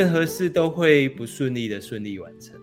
[0.00, 2.58] 任何事都会不顺利的顺利完成，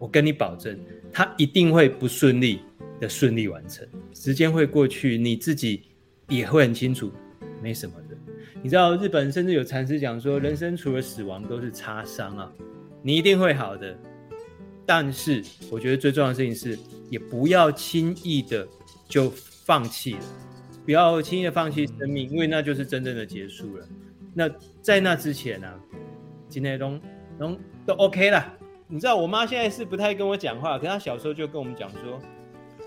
[0.00, 0.76] 我跟你保证，
[1.12, 2.58] 它一定会不顺利
[2.98, 3.86] 的顺利完成。
[4.12, 5.82] 时间会过去，你自己
[6.28, 7.12] 也会很清楚，
[7.62, 8.18] 没什么的。
[8.60, 12.52] 你知道日本甚至有禅师讲说，人生除了死亡都是擦伤啊，
[13.00, 13.96] 你一定会好的。
[14.84, 16.76] 但是我觉得最重要的事情是，
[17.10, 18.66] 也不要轻易的
[19.08, 20.24] 就放弃了，
[20.84, 23.86] 不要轻易的放弃生命，因为那就是真正的结束了。
[24.34, 24.50] 那
[24.82, 25.68] 在那之前呢、
[26.50, 26.98] 今天都
[27.38, 27.56] 都
[27.86, 28.44] 都 OK 了，
[28.88, 32.20] 你知道我妈现在是不太跟我讲话，可是她小时候就跟我们讲说，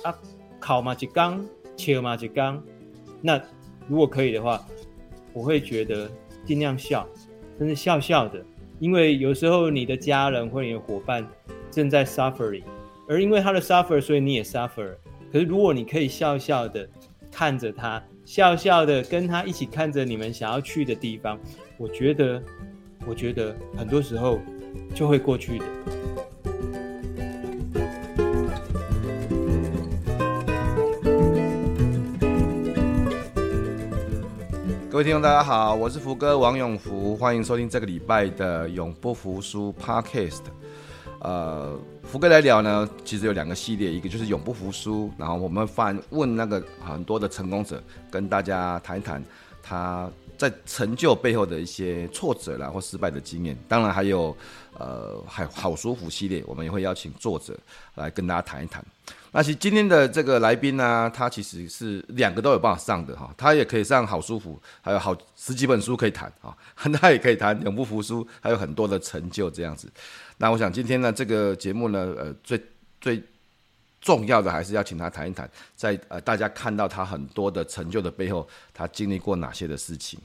[0.03, 0.14] 啊，
[0.59, 1.44] 考嘛一缸，
[1.78, 2.61] 切嘛一缸，
[3.22, 3.41] 那
[3.88, 4.61] 如果可以的话，
[5.31, 6.11] 我会觉得
[6.45, 7.08] 尽量笑，
[7.58, 8.44] 真的笑笑的，
[8.80, 11.25] 因为有时候你的家人或你的伙伴
[11.72, 12.64] 正在 suffering，
[13.08, 14.94] 而因为他的 suffer，所以你也 suffer。
[15.31, 16.88] 可是如果你可以笑笑的
[17.31, 21.39] 看着他，笑笑的跟他一起看着你们想要去的地方，
[21.78, 22.44] 我觉得。
[23.05, 24.39] 我觉得很多时候
[24.95, 25.65] 就会过去的。
[34.89, 40.43] 各位听众，大家好，我是福哥王永福，欢迎收听这个礼拜的永不服输 Podcast。
[41.19, 49.21] 呃，福哥来聊呢，其实有两个系列，一个就是永不服输，然后我们反问那个很多的成功者，跟大家谈一谈
[49.61, 50.09] 他。
[50.37, 54.35] 在成就背后的一些挫折啦，或失败的经验，当然还有，
[54.77, 57.57] 呃，还好舒服系列，我们也会邀请作者
[57.95, 58.83] 来跟大家谈一谈。
[59.31, 66.55] 那其实今天的这个来宾呢，他其实是两个都有办法上的哈，他也可以上好舒服，还有好十几本书可以谈啊，
[66.99, 69.91] 他也可以谈永不服输，还有很多的成就这样子。
[70.38, 72.61] 那我想今天呢，这个节目呢，呃，最
[72.99, 73.23] 最。
[74.03, 80.19] 重要的还是要请他谈一谈，在呃大家看到他很多的成就的背后，他经历过哪些的事情。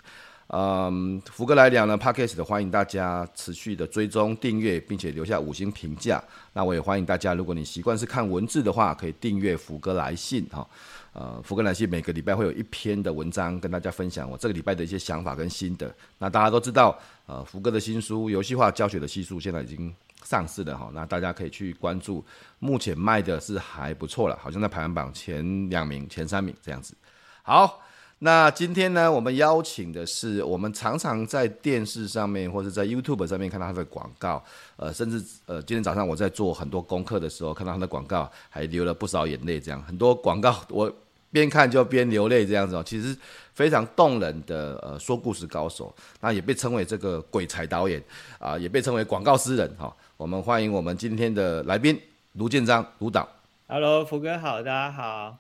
[0.49, 6.21] 嗯，福哥来聊呢，Podcast 的欢迎大家持续的追踪订阅，并且留下五星评价。
[6.55, 10.67] 那我也欢迎大家，如果你习惯是看文字的话，可以订阅福哥来信哈。
[11.13, 15.95] 呃，福哥来信每个礼拜会有一篇的文章跟大家分享我这个礼拜的一些想法跟心得。
[16.19, 19.95] 那大家都知道，呃，福哥的新书《游戏化教学的系数》现在已经。
[20.25, 22.25] 上市的哈，那大家可以去关注，
[22.59, 26.95] 目前卖的是还不错了，好像在排行榜前两名、前三名这样子。
[27.43, 27.81] 好，
[28.19, 34.45] 那今天呢，我们邀请的是我们常常在电视上面或者在 YouTube 上面看到他的广告，
[34.77, 40.93] 呃，甚至呃，今天早上我在做很多功课的时候，看到他的广告，还流了不少眼泪，这样很多广告我
[41.31, 43.17] 边看就边流泪这样子哦，其实
[43.55, 48.03] 非常动人的呃说故事高手，那也被称为这个鬼才导演
[48.39, 49.95] 啊、也被称为广告诗人哈。
[50.19, 51.97] 我们欢迎我们今天的来宾
[52.33, 53.27] 卢建章卢导。
[53.69, 55.39] Hello，福哥好，大家好。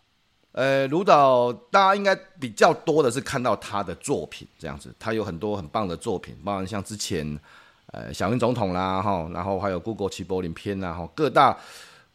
[0.52, 7.26] 呃，卢导，大家应该比较多的是看到他的作品这样子，他有很多很棒的作品，包含像之前
[7.86, 11.58] 呃小英总统啦哈，然后还有 Google 齐柏林篇啦哈，各大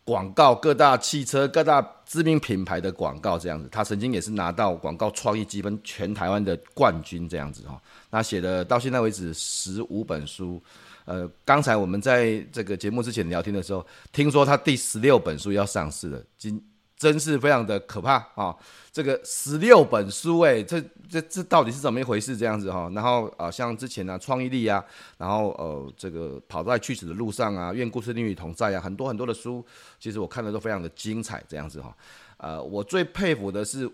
[0.06, 7.78] 广告、各大汽车、各大知名品牌的广告这样子，他曾经也是拿到广告创意积分全台湾的冠军这样子哈。
[8.10, 10.64] 那写的到现在为止十五本书。
[11.06, 16.62] 呃，刚才我们在这个节目之前聊天的时候，听说他第十六本书要上市了，真
[16.96, 18.58] 真是非常的可怕啊、哦！
[18.94, 22.38] 这个十六本书，哎，这这这到底是怎么一回事？
[22.38, 24.82] 这样子哈、哦，然后啊、呃，像之前呢、啊，创意力啊，
[25.18, 29.66] 然后呃，这个跑在去死的路上啊，愿故事另与同在啊，很多很多的书，
[30.00, 31.90] 其实我看的都非常的精彩，这样子哈、
[32.38, 32.48] 哦。
[32.48, 33.92] 呃，我最佩服的是，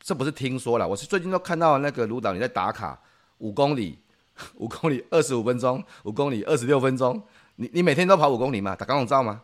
[0.00, 2.98] 这不是听说了，我是最近都看到那个卢导你在打卡
[3.38, 3.98] 五公里。
[4.56, 7.22] 五公里二十五分钟，五公里二十六分钟。
[7.56, 8.76] 你你每天都跑五公里吗？
[8.76, 9.42] 打光荣照吗？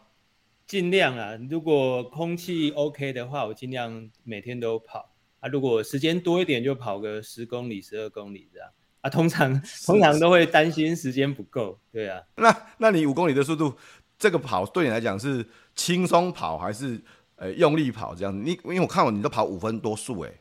[0.66, 5.10] 尽量啊，如果空气 OK 的话，我尽量每天都跑
[5.40, 5.48] 啊。
[5.48, 8.68] 如果时间多一点，就跑个十公里、十二公里这样
[9.02, 9.10] 啊。
[9.10, 12.22] 通常通常都会担心时间不够，对啊。
[12.36, 13.74] 那那你五公里的速度，
[14.18, 17.02] 这个跑对你来讲是轻松跑还是
[17.36, 18.34] 呃用力跑这样？
[18.44, 20.32] 你因为我看我你都跑五分多速哎。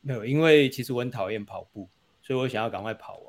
[0.00, 1.88] 没有，因为其实我很讨厌跑步，
[2.22, 3.21] 所以我想要赶快跑完。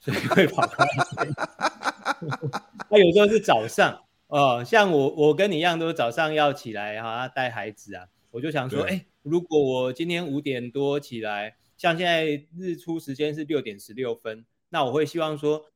[0.00, 1.34] 所以会跑快一点。
[2.90, 8.06] 他有时候是早上哦，像我，我跟你一样，都是早上要起来哈，带孩子啊。
[8.30, 15.66] 我就想说，哎，如果我今天五点多起来，像现在日出时间是六点十六分，那我会希望说，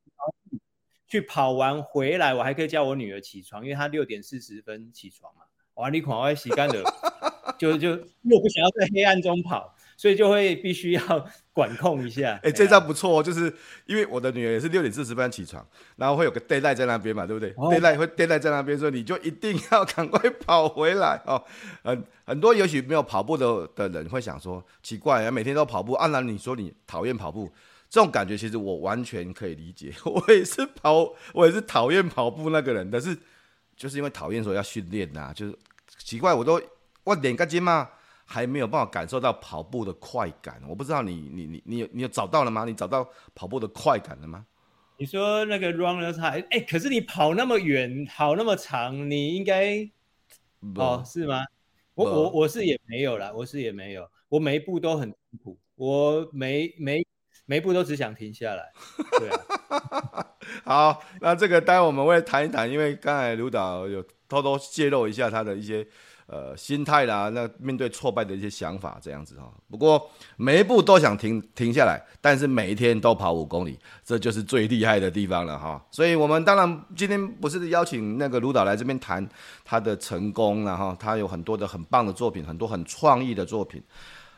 [1.09, 5.43] 去跑完回来，我还可以叫我女儿起床，因为她六点四十分起床嘛。
[5.75, 6.85] 哇，你狂爱洗干的，
[7.59, 12.32] 就就又不想要在黑暗中跑，所以就会必须要 管控一下。
[12.43, 13.55] 哎、欸，这招不错哦，就是
[13.87, 18.38] 因为我的女儿也是六点四十分起床，然后会有个 d a y l i g h t 在那边嘛，对不对、哦、？deadline 会 d a y l i
[18.38, 21.43] g h t 在那边，所以你就一定要 赶快跑回来哦。
[21.82, 27.52] 很很多也许没有跑步的的人会想说，奇怪啊，每天都跑步，按、啊、然你说你讨厌跑步，
[27.88, 33.17] 这种感觉其实我完全可以理解， 我也是跑，我也是讨厌跑步那个人，但是。
[33.76, 35.58] 就是因为讨厌说要训练呐，就是
[35.99, 36.62] 奇怪，我都
[37.02, 37.90] 我练个筋嘛，
[38.25, 40.61] 还没有办法感受到跑步的快感。
[40.69, 42.65] 我不知道你你你你有你有找到了吗？
[42.65, 44.47] 你找到跑步的快感了吗？
[44.97, 49.91] 你说那个 runner high，哎，可是你跑那么远，跑那么长，你应该
[50.76, 51.44] 哦是吗？
[51.94, 57.05] 我我我是也没有啦，我是也没有，我每一步都很辛苦，我每每
[57.44, 58.73] 每一步都只想停下来，
[59.19, 60.26] 对啊。
[60.65, 65.87] 好，那这个待会我们会谈一谈，因为刚才刘导有偷偷泄露一下他的一些
[66.26, 69.53] 呃心态啦，那面对挫败的一些想法这样子哈。
[69.71, 75.82] 不过每一步都想停停下来，但是每一天都跑五公里，这就是最厉害的地方了哈。
[75.91, 79.26] 所以我们当然今天不是邀请那个卢导来这边谈
[79.65, 83.82] 他的成功，然后他有很多的很棒的作品，很多很创意的作品，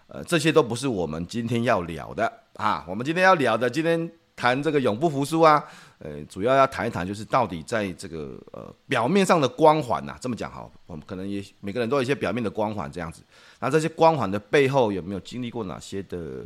[0.09, 2.85] 呃，这些都不是我们今天要聊的啊。
[2.89, 4.11] 我们今天要聊的，今天。
[4.39, 5.65] 谈这个永不服输啊，
[5.99, 13.23] 呃，主要要谈一谈，就是到底在这个呃表面上的光环呐，这么讲好，我们可能也每个人都有一些表面的光环这样子，
[13.61, 16.45] 那这些光环的背后有没有经历过哪些的，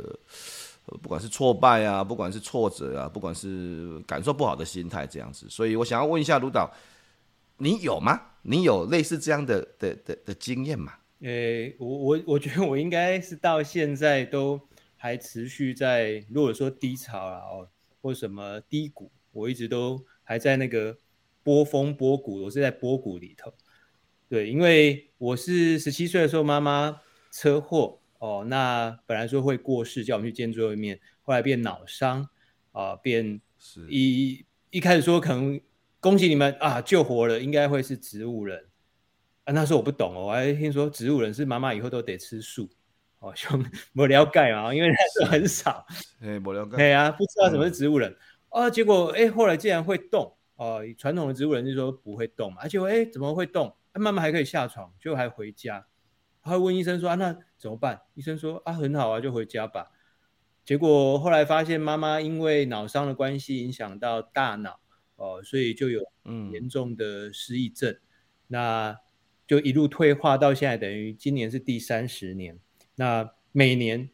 [1.01, 6.71] 不管是挫败啊，不管是挫折啊，不管是感受不好的心态这样子，所以我想要问一下卢导，
[7.57, 8.21] 你有吗？
[8.43, 10.93] 你有类似这样的的的的经验吗？
[11.19, 14.59] 呃，我我我觉得我应该是到现在都
[14.95, 17.41] 还持续在，如果说低潮啊，
[18.01, 20.97] 或什么低谷，我一直都还在那个
[21.43, 23.53] 波峰波谷，我是在波谷里头。
[24.29, 27.01] 对，因为我是十七岁的时候妈妈
[27.31, 32.29] 车祸哦，那本来说会过世，叫我们去见最后一面，后来变脑伤
[32.71, 35.59] 啊，变是一一开始说可能
[35.99, 38.67] 恭喜你们啊救活了，应该会是植物人
[39.43, 42.69] 啊，那时候我不懂哦，我还听说植物人是妈妈以后都得吃素。
[43.19, 43.63] 哦， 兄，
[43.93, 45.85] 没了解嘛，因为那时候很少，
[46.21, 48.17] 哎，没了解，对啊，不知道什么是植物人，嗯、
[48.51, 53.75] 啊，结果哎，后来竟然会动，哦、啊，传统的植物人就说不会动嘛，而且哎，怎么会动？
[53.93, 55.87] 他慢慢还可以下床，就还回家，
[56.43, 58.01] 他会问医生说啊，那怎么办？
[58.13, 59.91] 医生说啊，很好啊，就回家吧。
[60.63, 64.79] 结果后来发现妈妈因为脑伤的关系影响到大脑，
[65.15, 66.03] 哦、啊，所以就有
[66.51, 68.01] 严重的失忆症，嗯、
[68.47, 68.97] 那
[69.47, 72.59] 就一路退化到现在，等于今年是第三十年。
[72.95, 74.09] 那每年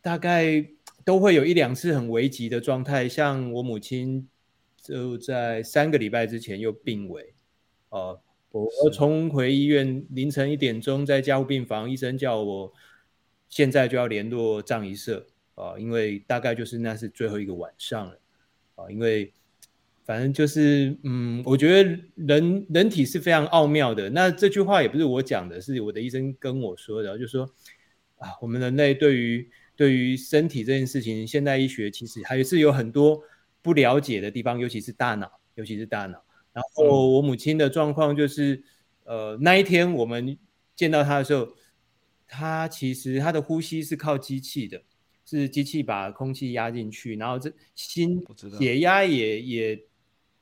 [0.00, 0.66] 大概
[1.04, 4.28] 都会有一两次很危急的状态，像我母亲
[4.76, 7.34] 就在三个礼拜之前又病危，
[7.90, 8.20] 呃，
[8.50, 12.72] 我冲回医院，凌晨一点钟在加护病房，医生叫我
[13.48, 15.26] 现在就要联络葬仪社。
[15.54, 18.18] 啊，因为大概就是那是最后一个晚上了。
[18.76, 19.32] 啊，因为
[20.04, 27.50] 反正就是嗯，我觉得人人体是非常奥妙的，那这句话也不是我讲的，是我的医生跟我说的，就是说。
[28.16, 29.48] 啊，我们人类对于
[29.80, 33.18] 对于身体这件事情，现代医学其实还是有很多
[33.62, 36.22] 不了解的地方，尤其是大脑，尤其是大脑。
[36.52, 38.62] 然后我母亲的状况就是，
[39.04, 40.36] 呃，那一天我们
[40.76, 41.48] 见到她的时候，
[42.28, 44.82] 她其实她的呼吸是靠机器的，
[45.24, 48.22] 是机器把空气压进去，然后这心
[48.58, 49.84] 血压也也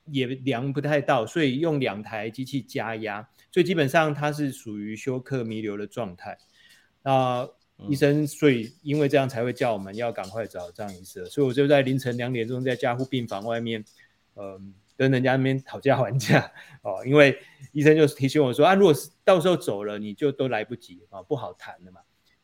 [0.07, 6.37] 也量不太到，所以用两台机器加压，所以基本上她是属于休克弥留的状态。
[7.05, 7.49] 啊。
[7.87, 13.85] 医生，所以因为这样才会叫我们要赶快找张医师，所以我就在凌晨两点钟在加护病房外面，
[14.35, 14.61] 嗯、呃，
[14.97, 17.39] 跟人家那边讨价还价哦，因为
[17.71, 22.01] 医生就提醒我说啊，如果是到时候走了，你就都来不及啊，不好谈了嘛。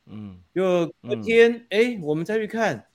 [0.07, 2.87] 嗯，就隔天哎、嗯，我们再去看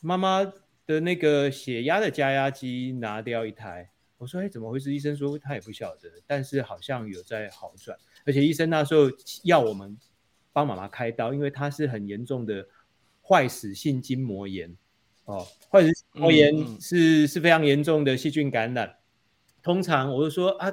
[0.00, 0.44] 妈妈
[0.86, 4.94] 的那个血压的加压机拿掉一台，我说哎，怎么回事？
[4.94, 9.10] 医生说他也不晓得，但是好像有在好转，而且医生那时候
[9.42, 9.98] 要我们。
[10.52, 12.66] 帮妈妈开刀，因为她是很严重的
[13.22, 14.76] 坏死性筋膜炎
[15.24, 18.96] 哦，坏死性筋膜炎是、嗯、是非常严重的细菌感染。
[19.62, 20.72] 通常我就说啊，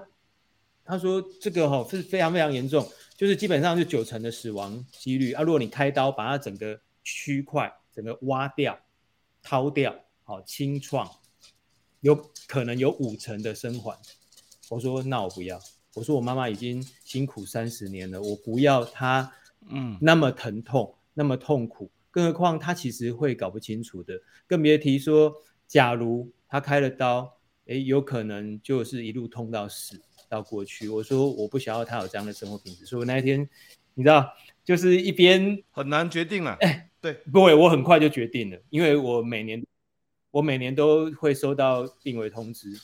[0.83, 5.43] 他说这个哈、哦、是非常非常严重，就是基本上是九成的死亡几率啊。
[5.43, 8.79] 如果你开刀把它整个区块整个挖掉、
[9.43, 9.93] 掏掉，
[10.23, 11.09] 好、哦、清创，
[11.99, 12.15] 有
[12.47, 13.99] 可能有五成的生还。
[14.69, 15.61] 我说那我不要，
[15.93, 19.31] 我说我妈妈已经辛苦三十年了，我不要她。
[19.69, 25.33] 嗯，那么疼痛，那么痛苦，更何况他其实会搞不清楚的，更别提说，
[25.67, 30.87] 假如他开了刀，诶，有可能就是一路痛到死，到过去。
[30.87, 33.47] 我说我不想要他有这样的生活品质，所以我那一天，
[33.93, 34.31] 你知道，
[34.63, 39.65] 就是一边很难决定了，哎，对，不会，我很快就决定了，因为我每年，
[40.31, 42.79] 我每年都会收到病危通知。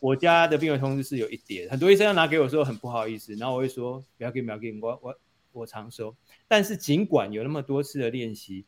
[0.00, 5.12] 我家的病危通知是有一叠，很多医生要拿给我说很不好意思，然后我会说不要给不要给，我我
[5.58, 6.16] 我常收。
[6.46, 8.64] 但是尽管有那么多次的练习，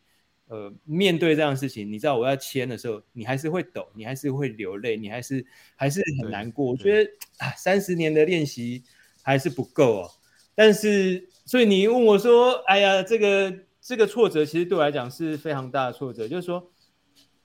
[0.49, 6.67] 呃，面对这样的事情，你知道我要签的时候，你还是会抖，你还是会流泪，你还是还是很难过。
[6.67, 8.83] 我觉得啊，三十年的练习
[9.23, 10.11] 还是不够哦。
[10.55, 16.71] 但是，所以你问我说，哎呀，这个这个挫折其实对我来讲是非常大的挫折，就是说。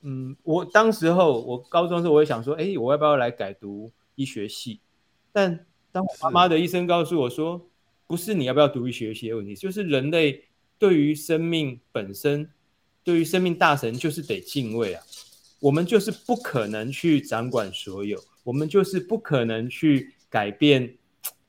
[0.08, 4.80] 嗯，我当时候我高中的时候，我也想说，哎，我要不要来改读医学系？
[5.32, 7.68] 但当我妈妈的医生告诉我说，
[8.08, 10.44] 不是你要不要读医学习的问题，就是人类
[10.78, 12.50] 对于生命本身，
[13.04, 15.04] 对于生命大神就是得敬畏啊。
[15.60, 20.98] 我们就是不可能去掌管所有，我们就是不可能去改变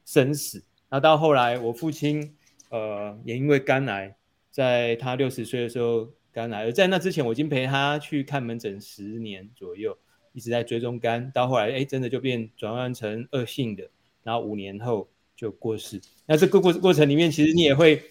[0.05, 0.63] 生死。
[0.89, 2.35] 那到后来，我父亲
[2.71, 4.17] 呃也因为肝癌，
[4.51, 6.11] 在他六十岁的时候。
[6.37, 9.97] 肝癌，而在那之前，我已经陪他去看门诊十年左右，
[10.35, 11.31] 一直在追踪肝。
[11.31, 13.89] 到后来，哎，真的就变转换成恶性的，
[14.23, 16.01] 然后五年后就过世。
[16.27, 18.03] 那这个过过程里面，其实你也会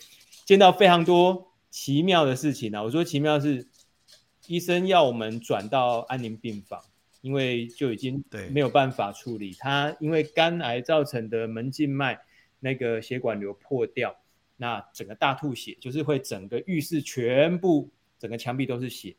[0.46, 2.84] 见到非常多奇妙的事情啊。
[2.84, 3.68] 我说奇妙是，
[4.48, 6.80] 医生要我们转到安宁病房，
[7.22, 12.20] 因为就已经没有办法处理他，因为肝癌造成的门静脉
[12.60, 14.16] 那个血管瘤破掉，
[14.56, 17.90] 那整个大吐血，就是会整个浴室全部。
[18.18, 19.14] 整个墙壁都是血，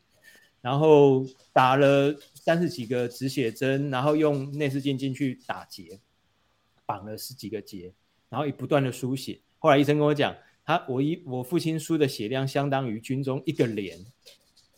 [0.62, 6.00] 然后打了三十几个止血针，然后用内视镜进去打结，
[6.86, 7.92] 绑了十几个结，
[8.28, 9.40] 然后也不断的输血。
[9.58, 13.98] 后来医生跟我讲，他我一我父亲输的血量相当于军中一个连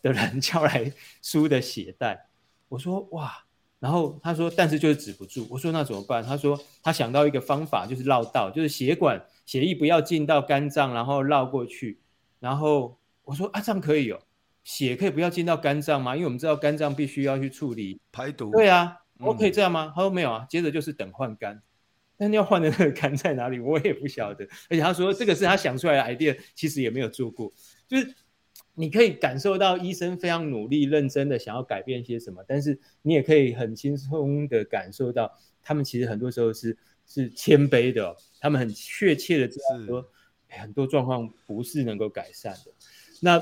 [0.03, 2.29] 的人 叫来输的血袋。
[2.69, 3.45] 我说哇，
[3.79, 5.47] 然后他说但是就是止不住。
[5.50, 6.25] 我说那怎么办？
[6.25, 12.00] 他说他想到一个方法，就是绕道，就是血管血液不要进到肝脏，然后绕过去，
[12.41, 12.97] 然后。
[13.29, 14.19] 我说啊，这样可以哦，
[14.65, 16.17] 血可以不要进到肝脏吗？
[16.17, 18.50] 因为我们知道肝脏必须要去处理排毒。
[18.53, 19.93] 对啊，我可以这样吗？
[19.95, 21.62] 他说没有啊，接着就是等换肝。
[22.19, 24.45] 但要换的那个杆在哪里，我也不晓得。
[24.69, 27.53] 而且他说这个是他想出来的 idea，其实也没有做过。
[27.87, 28.13] 就是
[28.75, 35.33] 你可以感受到医生非常努力、认真的想要改变些什么，但是你也可以很轻松的感受到，
[35.63, 40.05] 他们其实很多时候是是谦卑的，他们很确切的知道说，
[40.49, 42.73] 很多状况不是能够改善的。
[43.21, 43.41] 那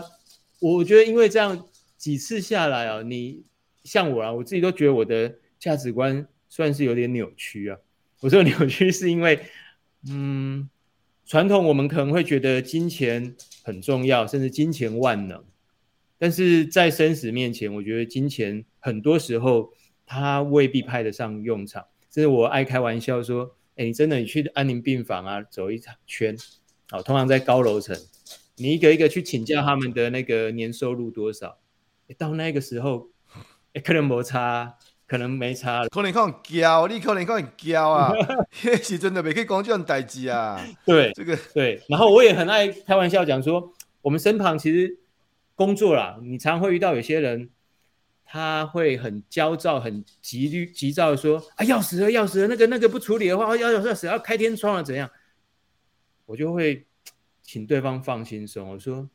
[0.61, 1.66] 我觉得，因为这样
[1.97, 3.42] 几次下来啊，你
[3.85, 7.78] 像我啊，我自己都觉得我的价值观算是有点扭曲啊。
[8.26, 9.40] 我说扭曲是因为，
[10.11, 10.68] 嗯，
[11.25, 15.45] 传统我们可能会觉得金钱很重要，甚至金钱万能，
[16.18, 19.73] 但是在生死面前，我觉得金钱很多时候
[20.04, 21.87] 它未必派得上用场。
[22.11, 26.37] 甚至我爱开玩笑说，哎，你真的你去安宁病房啊，走一场圈，
[26.90, 27.97] 好，通常在高楼层。
[28.56, 31.61] 你一个一个去请教他们的那个年收入多少？
[32.18, 33.09] 到那个时候，
[33.85, 35.88] 可能摩擦，可能没差了。
[35.88, 38.12] 可能可能骄，你可能可能骄啊！
[38.64, 40.60] 也许真的没可以讲这种代志啊。
[40.84, 41.82] 对，这个对。
[41.88, 43.72] 然后我也很爱开玩笑讲说，
[44.02, 44.98] 我们身旁其实
[45.54, 47.50] 工作啦，你常会遇到有些人，
[48.25, 52.48] 他会很焦躁、很急虑、急躁的说：“啊，要死了，要死了！
[52.48, 55.10] 那个那个不处理的话，要要要死，要开天窗了，怎样？”
[56.26, 56.86] 我就会。
[57.48, 58.68] 请对方放轻松。
[58.70, 59.08] 我说，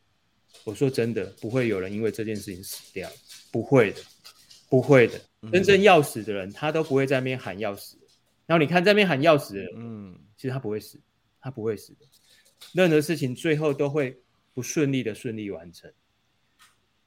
[0.63, 3.09] 我说真的，不会有人因为这件事情死掉，
[3.51, 4.01] 不会的，
[4.69, 5.19] 不会的。
[5.51, 7.97] 真正要死的人，他都不会在那边喊要死。
[8.45, 10.99] 然后你看在那边喊要死的人，嗯，其实他不会死，
[11.39, 12.05] 他不会死的。
[12.73, 14.19] 任何事情最后都会
[14.53, 15.91] 不顺利的顺利完成，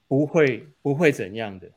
[0.09, 1.71] 不会不会怎样的。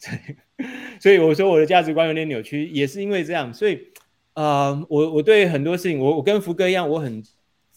[1.00, 3.52] 所以我说我的价值观有点扭曲，也是因为这样。
[3.54, 3.92] 所以
[4.34, 7.22] 啊、呃，我我对很多事情，我我跟福哥一样，我很。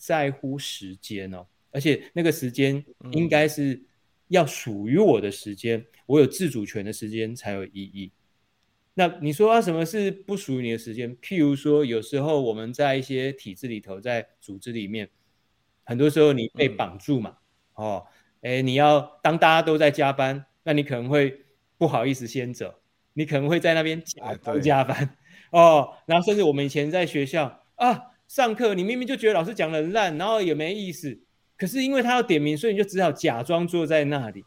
[0.01, 2.81] 在乎时间哦，而且那个时间
[3.11, 3.83] 应该是
[4.29, 8.09] 要属于我的时间，嗯、我有自主权的时间才有意义。
[8.99, 11.15] 那你说啊，什么是不属于你的时间？
[11.19, 15.09] 譬如说，有时候我们在一些体制里头，在组织里面，
[15.85, 17.37] 很多时候你被绑住嘛，
[17.77, 18.07] 嗯、哦，
[18.41, 21.45] 哎，你要当大家都在加班，那你可能会
[21.77, 22.75] 不好意思先走，
[23.13, 28.01] 你可能会在那边假装加班、哎、哦，然后甚至我们以前在学校啊。
[28.27, 31.19] 上课你明明就觉得老师讲的烂，然后也没意思，
[31.57, 34.43] 可是因为他要点名，所以你就只好假装坐在那里。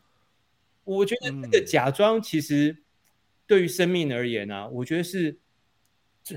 [0.84, 2.81] 我觉得这个假装其实
[3.52, 5.36] 对于生命而言啊，我觉得是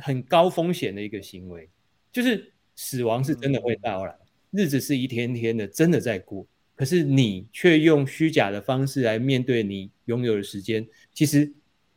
[0.02, 1.70] 很高风险的一个行为，
[2.12, 4.14] 就是死亡是真的会到来，
[4.52, 6.46] 日子是一天天的，真的在过。
[6.76, 11.50] 可是你却用虚假的方式来面对你拥有的时间，其实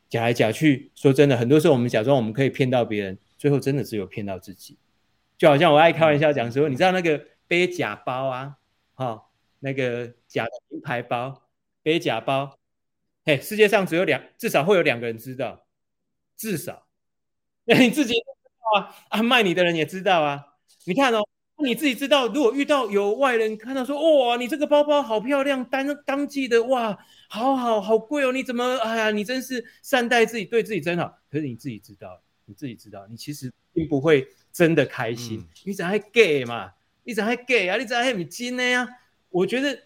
[0.09, 4.79] 假来假去，说真的，很多时候我们假装我们可以骗到别人，最后真的只有骗到自己。
[5.37, 8.57] 就好像我爱开玩笑讲说，你知道那个背假包啊，
[8.95, 9.25] 哈、
[9.59, 11.49] 那个假的名牌包，
[11.83, 12.58] 背假包，
[13.29, 15.67] 嘿，世界上只有两，至少会有两个人知道，
[16.35, 16.87] 至少，
[17.67, 18.27] 那你自己也知
[18.59, 20.55] 道啊，啊，卖你的人也知道啊，
[20.85, 21.21] 你看哦。
[21.61, 26.97] 你自己知道，如果遇到有外人看到说，哇，你这个包包好漂亮，当当季的，哇，
[27.29, 31.19] 好好好贵哦，你怎么，哎呀，你真是善待自己，对自己真好。
[31.29, 35.41] 可是你自己知道，你自己知道，你其实并不会真的开心。
[35.41, 36.73] 嗯、你怎还 gay 嘛？
[37.03, 37.77] 你怎还 gay 啊？
[37.77, 38.89] 你怎还很金呢呀？
[39.29, 39.77] 我觉得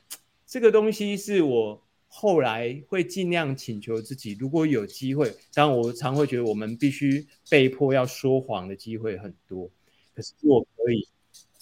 [0.46, 1.82] 这个东西是我
[2.14, 9.71] 后来会尽量请求自己，如果有机会，当然我常会觉得我们必须被迫要说谎的机会很多，
[10.14, 11.09] 可是我可以。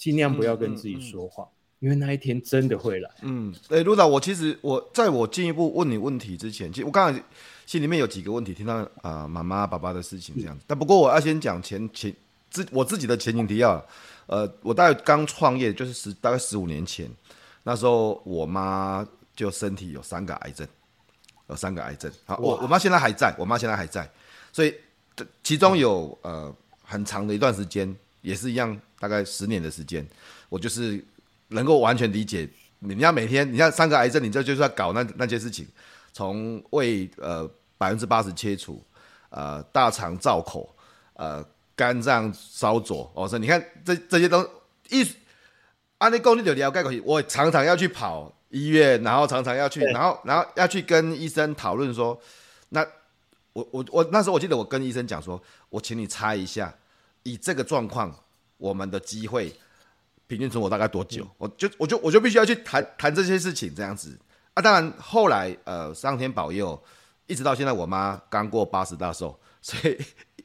[0.01, 3.11] 尽量不要跟自己说谎，嗯嗯嗯、因为那一天真的会来。
[3.21, 7.23] 嗯，哎，卢导，我其实我在我进一步问你问题之前，其实我刚才
[7.67, 10.63] 心里面有几个问题，听到啊、呃、妈妈爸爸的事情这样子。
[10.63, 12.11] 嗯、但不过我要先讲前前
[12.49, 13.85] 自我自己的前景提要。
[14.25, 17.07] 呃，我大概刚创业就是十大概十五年前，
[17.61, 19.07] 那时候我妈
[19.41, 20.67] 就身体有三个癌症，
[21.49, 22.11] 有三个癌症。
[22.25, 24.07] 好，我我妈现在还在，我妈现在还在，
[24.53, 24.75] 所以
[25.41, 27.95] 其中有呃很长的一段时间。
[28.21, 30.07] 也是一样，大概十年的时间，
[30.47, 31.03] 我就是
[31.47, 32.47] 能够完全理解。
[32.77, 35.67] 你要每天，你像三个癌症，你这就是要搞那那些事情，
[36.13, 38.79] 从胃呃百分之八十切除，
[39.31, 40.71] 呃大肠造口，
[41.13, 41.43] 呃
[41.75, 44.47] 肝脏烧灼，哦，所以你看这这些都
[44.91, 45.03] 一
[45.97, 47.01] 按你讲你就了解过去。
[47.03, 52.19] 我常常要去跑医院，然后常常要去，然后然后要去跟医生讨论说，
[52.69, 52.85] 那
[53.53, 56.73] 我我我那时候我记得我跟医生讲说，我请你猜一下。
[57.23, 58.11] 以这个状况，
[58.57, 59.53] 我们的机会
[60.25, 61.23] 平均存活大概多久？
[61.23, 64.17] 嗯、我就我就我就必须要去谈谈这些事情，这样子
[64.55, 64.57] 啊。
[64.59, 66.81] 当然后来呃，上天保佑，
[67.27, 69.95] 一直到现在，我妈刚过八十大寿，所以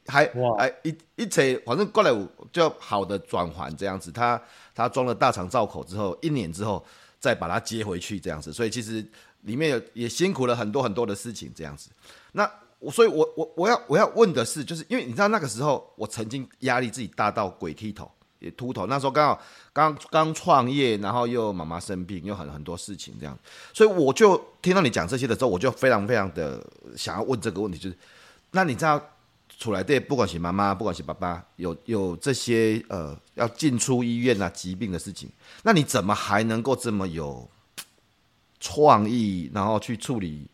[0.05, 2.11] 还哇哎一一切反正过来
[2.51, 4.11] 就好的转换这样子。
[4.11, 4.39] 她
[4.75, 6.85] 她装了大肠造口之后，一年之后
[7.19, 8.51] 再把它接回去这样子。
[8.53, 9.05] 所以其实
[9.41, 11.89] 里面有也辛苦了很多很多的事情这样子。
[12.31, 12.49] 那。
[12.79, 18.85] 我所以我，我我我要我要问的是，就是因为你知道那个时候，我曾经压力自己大到鬼剃头也秃头。
[18.85, 19.41] 那时候刚好
[19.73, 23.35] 刚刚创业，然后又妈妈生病，又很很多事情这样，
[23.73, 26.63] 所以我就听到你讲这些的时候，我就非常非常的
[26.95, 27.97] 想要问这个问题，就是
[28.51, 29.03] 那你知道
[29.57, 35.29] 出来对，不管是妈妈，不管是爸爸，有有这些呃要进出医院啊疾病的事情，
[35.63, 37.49] 那你怎么还能够这么有
[38.59, 40.47] 创意，然后去处理？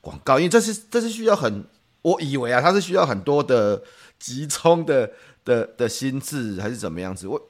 [0.00, 1.66] 广告，因为这是这是需要很，
[2.02, 3.82] 我以为啊，它是需要很多的
[4.18, 5.12] 集中的
[5.44, 7.26] 的的心智，还是怎么样子？
[7.26, 7.48] 我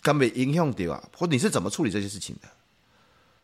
[0.00, 2.48] 根本影响掉啊，或你是怎么处理这些事情的？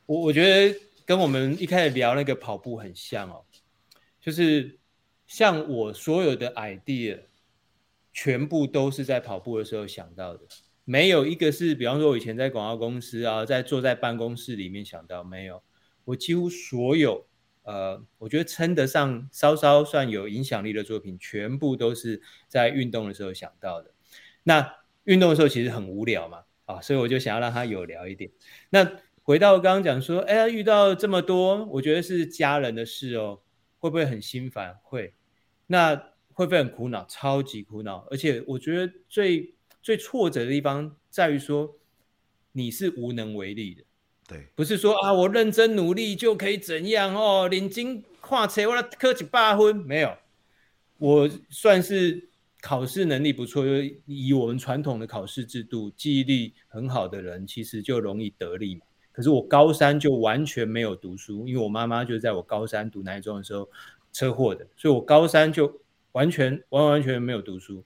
[0.07, 3.45] 我我觉得跟我们一开始聊那个跑步很像哦，
[4.23, 4.79] 就是
[5.27, 7.21] 像我所有的 idea，
[8.13, 10.41] 全部都是在跑步的时候想到的，
[10.85, 15.63] 没有一个是，比方说我以前在广告公司啊，在坐在办公室里面想到，没有，
[16.05, 17.27] 我几乎所有。
[17.67, 23.91] 呃，我觉得称得上稍稍算有影响力的作品，全部都是在运动的时候想到的。
[24.43, 24.71] 那
[25.05, 28.31] 运动的时候其实很无聊嘛，啊，所以我就想要让他有聊一点。
[28.69, 33.41] 那回到刚刚讲说，哎呀，遇到这么多，我觉得是家人的事哦，
[33.85, 34.79] 会不会很心烦？
[34.83, 35.13] 会。
[35.67, 35.95] 那
[36.33, 37.05] 会不会很苦恼？
[37.05, 38.09] 超级苦恼。
[38.11, 41.77] 而且我觉得最最挫折的地方在于说，
[42.53, 43.83] 你是无能为力的。
[44.27, 47.47] 对，不是说啊，我认真努力就可以怎样哦？
[47.47, 50.17] 领金跨车，我科几八分没有？
[50.97, 52.31] 我算是
[52.63, 58.81] 考试能力不错，因为以我们传统的考试制度，记忆力很好的人，其实就容易得利。
[59.15, 63.71] 可是我高三就完全没有读书，因为我妈妈就在我高三读南中的时候
[64.13, 67.85] 车祸的，所以我高三就完全完完全全没有读书。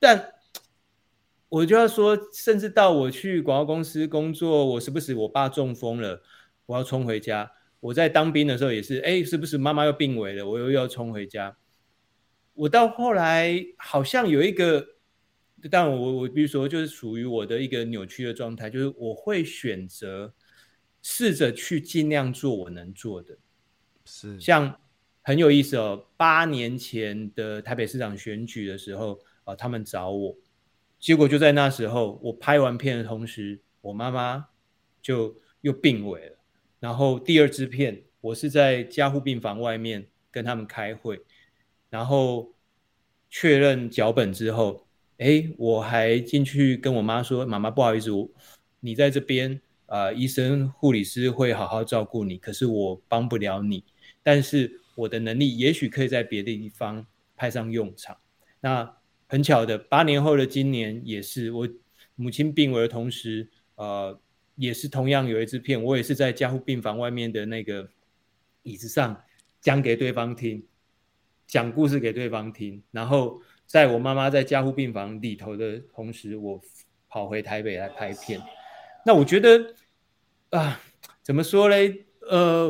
[0.00, 0.32] 但
[1.48, 6.20] 我就要说，甚至到我去广告公司工作，我时不时我爸中风了，
[6.66, 7.52] 我要冲回家。
[7.78, 11.56] 我在当兵的时候也是，哎，时不时妈妈又病危了，我又要冲回家。
[12.54, 14.84] 我到后来好像有一个，
[15.70, 20.32] 但我我比如说就是属于我的一个扭曲的状态，就是我会选择
[21.02, 23.36] 试着去尽量做我能做的。
[24.04, 24.80] 是，像
[25.22, 30.36] 很有意思哦，八年前的台北市长选举的时候啊，他们找我。
[30.98, 34.46] 结果就在那时候，我拍完片的同时，我妈妈
[35.02, 36.38] 就又病危了。
[36.78, 41.20] 然后第二支片，我是在加护病房外面跟他们开会，
[41.90, 42.54] 然后
[43.28, 44.85] 确认脚本之后，
[45.18, 48.28] 哎，我还进去跟我妈说：“妈妈，不好意思，我
[48.80, 53.82] 你在这边啊、呃，医生、护理师会好好照顾你，可是我帮不了你。
[54.22, 58.18] 但是我的能力也许可以在别的地方派上用场。”
[58.60, 58.94] 那
[59.26, 61.68] 很巧的，八年后的今年也是我
[62.14, 64.20] 母亲病危的同时，呃，
[64.56, 67.88] 也是同样有一支片，我也是在加护病房外面的那个
[68.64, 69.18] 椅子上
[69.62, 70.66] 讲给对方听，
[71.46, 73.40] 讲故事给对方听，然后。
[73.66, 76.60] 在我妈妈在加护病房里头的同时，我
[77.08, 78.40] 跑回台北来拍片。
[79.04, 79.74] 那我觉得
[80.50, 80.80] 啊，
[81.22, 82.06] 怎么说嘞？
[82.28, 82.68] 呃，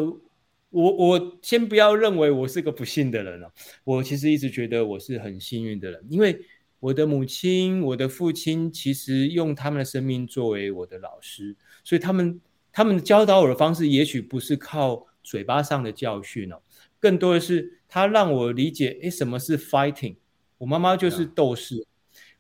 [0.70, 3.52] 我我先不要认为我是个不幸的人了。
[3.85, 6.38] 我其实一直觉得我是很幸运的人，因为
[6.80, 12.40] 我的母亲、我的父亲其实用他们的生命作为我的老师，所以他们
[12.72, 16.61] 他们教导我的方式，也许不是靠嘴巴上的教训哦，
[17.00, 20.16] 更多的是他让我理解，诶，什么是 fighting。
[20.59, 21.87] 我妈妈就是斗士。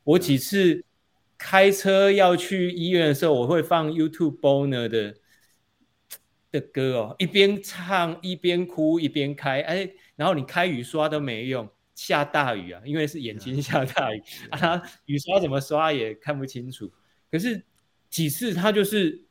[0.04, 0.84] 我几次
[1.36, 5.16] 开车要去医院的时候，我会放 YouTube Boner 的
[6.52, 9.60] 的歌哦，一边唱一边哭一边开。
[9.62, 16.90] 哎，然后你开雨刷都没用，下大雨啊，因为是眼睛下大雨 啊，雨刷怎么刷也看不清楚。
[17.30, 17.64] 可是
[18.08, 19.24] 几次他就是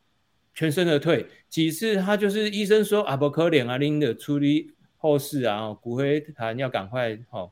[0.52, 7.50] 全身而退，几次他就是医生说啊不可怜啊，拎的处理后事啊，骨灰坛要赶快哦，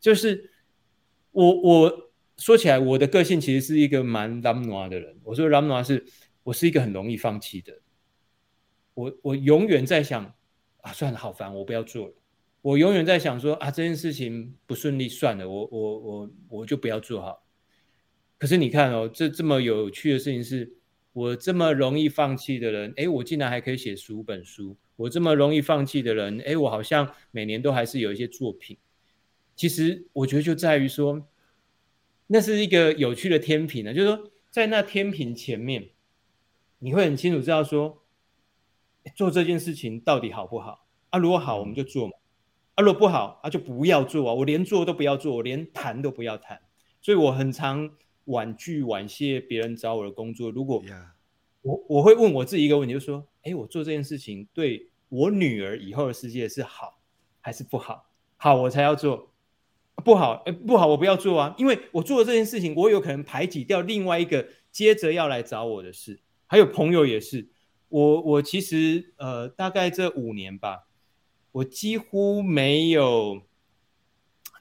[0.00, 0.50] 就是。
[1.36, 5.20] 我我说起来，我的个性其实是一个蛮懒惰的人。
[5.22, 6.02] 我说懒惰是，
[6.42, 7.78] 我是一个很容易放弃的。
[8.94, 10.34] 我我永远在想
[10.80, 12.14] 啊，算了，好烦，我不要做了。
[12.62, 17.46] 我永远在想说啊，这件事情不顺利，算了，我我我我就不要做好。
[18.38, 20.78] 可是你看哦，这这么有趣的事情是，
[21.12, 24.74] 我这么容易放弃的人，诶，我竟然还可以写十五本书。
[24.96, 28.78] 我这么容易放弃的人，诶，我好像每年都还是有一些作品。
[29.56, 31.26] 其实我觉得就在于说，
[32.26, 33.94] 那是一个有趣的天平呢。
[33.94, 35.88] 就是说，在那天平前面，
[36.78, 38.02] 你会很清楚知道说，
[39.14, 41.18] 做这件事情到底好不好啊？
[41.18, 42.12] 如果好，我们就做嘛；
[42.74, 44.34] 啊，如果不好啊，就不要做啊。
[44.34, 46.60] 我连做都不要做，我连谈都不要谈。
[47.00, 47.90] 所以我很常
[48.24, 50.50] 婉拒、婉谢别人找我的工作。
[50.50, 50.82] 如果
[51.62, 57.00] 我我会问我自己一个问题，就是说，哎，我做这件事情对我女儿以后的世界是好
[57.40, 58.10] 还是不好？
[58.36, 59.32] 好，我才要做。
[60.04, 61.54] 不好，哎，不好，我不要做啊！
[61.58, 66.20] 因为我做了这件事情，我有可能排挤掉另外一个接着要来找我的事。
[66.46, 67.48] 还有朋友也是，
[67.88, 70.86] 我我其实呃，大概这五年吧，
[71.50, 73.40] 我几乎没有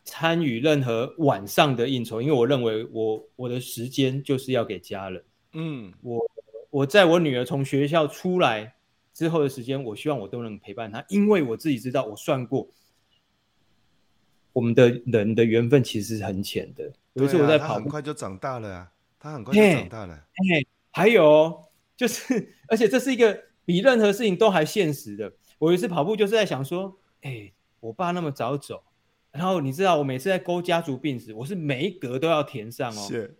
[0.04, 5.24] 参与任何晚上的应酬，因为我认为我我的时间就是要给家人。
[5.54, 6.26] 嗯，我
[6.71, 8.74] 我在我女儿从学校出来
[9.13, 12.67] 之后的时间，我希望我都能陪伴她，因为我自己知道，我算过。
[14.56, 16.89] 我们的人的缘分其实是很浅的。
[17.12, 20.13] 有一次我在跑步，他很快就长大了啊，他很快就长大了。
[20.13, 21.62] 哎，还有
[21.98, 25.34] 就是， 而且这是一个比任何事情都还现实的。
[25.60, 28.82] 我有一次跑步就是在想说，哎，我爸那么早走，
[29.34, 33.38] 然后你知道我每次在勾家族病史，我是每一格都要填上哦，是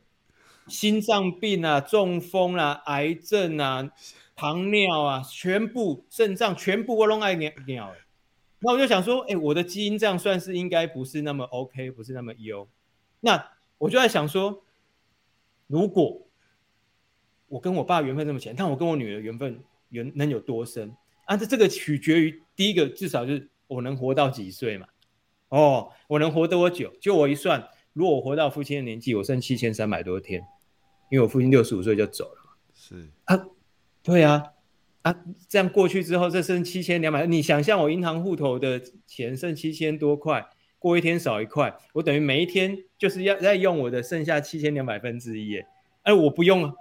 [0.68, 3.90] 心脏病啊、中风啊、癌症啊、
[4.36, 7.94] 糖尿啊，全部肾脏全部我弄爱尿尿。
[8.60, 12.68] 那我就想说，哎、欸，我的基因这样算是应该不是那么 OK，不是那么优。
[13.20, 14.64] 那我就在想说，
[15.68, 16.28] 如果
[17.48, 20.96] 我跟我爸缘分这么浅，但我跟我女儿缘分缘能有多深？
[21.26, 24.88] 啊，这这个取决于第一个，至少就是我能活到几岁嘛。
[25.50, 26.92] 哦，我能活多久？
[27.00, 30.42] 就我一算，如果我活到父亲的年纪，我剩七千三百多天，
[31.12, 32.52] 因为我父亲六十五岁就走了嘛。
[32.74, 33.46] 是啊，
[34.02, 34.55] 对啊。
[35.06, 35.16] 啊，
[35.48, 37.28] 这样过去之后，这剩七千两百。
[37.28, 40.44] 你想象我银行户头的钱剩七千多块，
[40.80, 45.62] 过一天少一块，我等于每一天就是要在用我的剩下七千两百分之一。
[46.02, 46.74] 哎，我不用，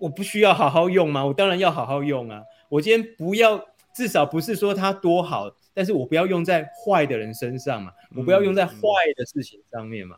[0.00, 1.24] 我不需要好好用吗？
[1.24, 2.42] 我当然要好好用啊！
[2.68, 3.64] 我今天不要，
[3.94, 8.74] 至少不是说它多好，但是我不要用在坏的人身上嘛，我不要用在坏
[9.14, 10.16] 的事情上面嘛。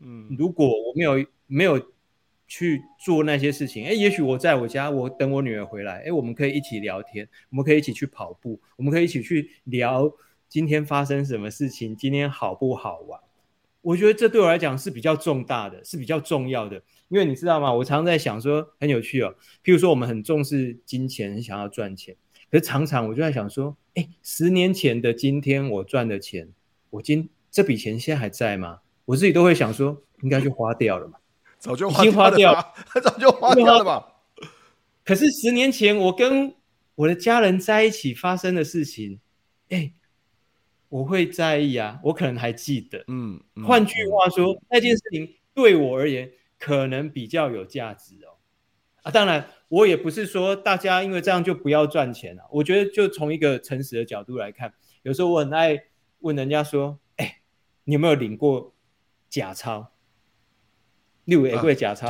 [0.00, 1.91] 嗯，如果我没有没有。
[2.54, 10.12] 去做那些事情，诶，也许我在我家，我等我女儿回来，诶，我们可以一起聊天，我们可以一起去跑步，我们可以一起去聊
[10.50, 13.18] 今天发生什么事情，今天好不好玩？
[13.80, 16.76] 我觉得这对我来讲是比较重大的，是比较重要的，
[17.08, 17.72] 因为你知道吗？
[17.72, 19.34] 我常常在想说，很有趣哦。
[19.64, 22.14] 譬如说，我们很重视金钱，很想要赚钱，
[22.50, 26.46] 可是常常我就在想说，诶，十年前的今天我赚的钱，
[26.90, 28.80] 我今这笔钱现在还在吗？
[29.06, 31.14] 我自己都会想说，应该就花掉了嘛。
[31.62, 34.04] 早就已经花掉了， 早就花掉了吧？
[35.04, 36.52] 可是十年前我跟
[36.96, 39.20] 我的家人在一起发生的事情，
[39.68, 39.92] 哎，
[40.88, 43.04] 我会在意啊，我可能还记得。
[43.06, 48.34] 嗯，换句话说，嗯、那件事情对我而言，可能比较有价值哦。
[49.02, 52.42] 啊，当然我也不是说大家因为这样就不要赚钱了。
[52.50, 55.80] 我觉得就从一个诚实的角度来看，有时候我很爱
[56.18, 57.38] 问人家说：“哎，
[57.84, 58.74] 你有没有领过
[59.28, 59.92] 假钞？
[61.24, 62.08] 例如过假钞？”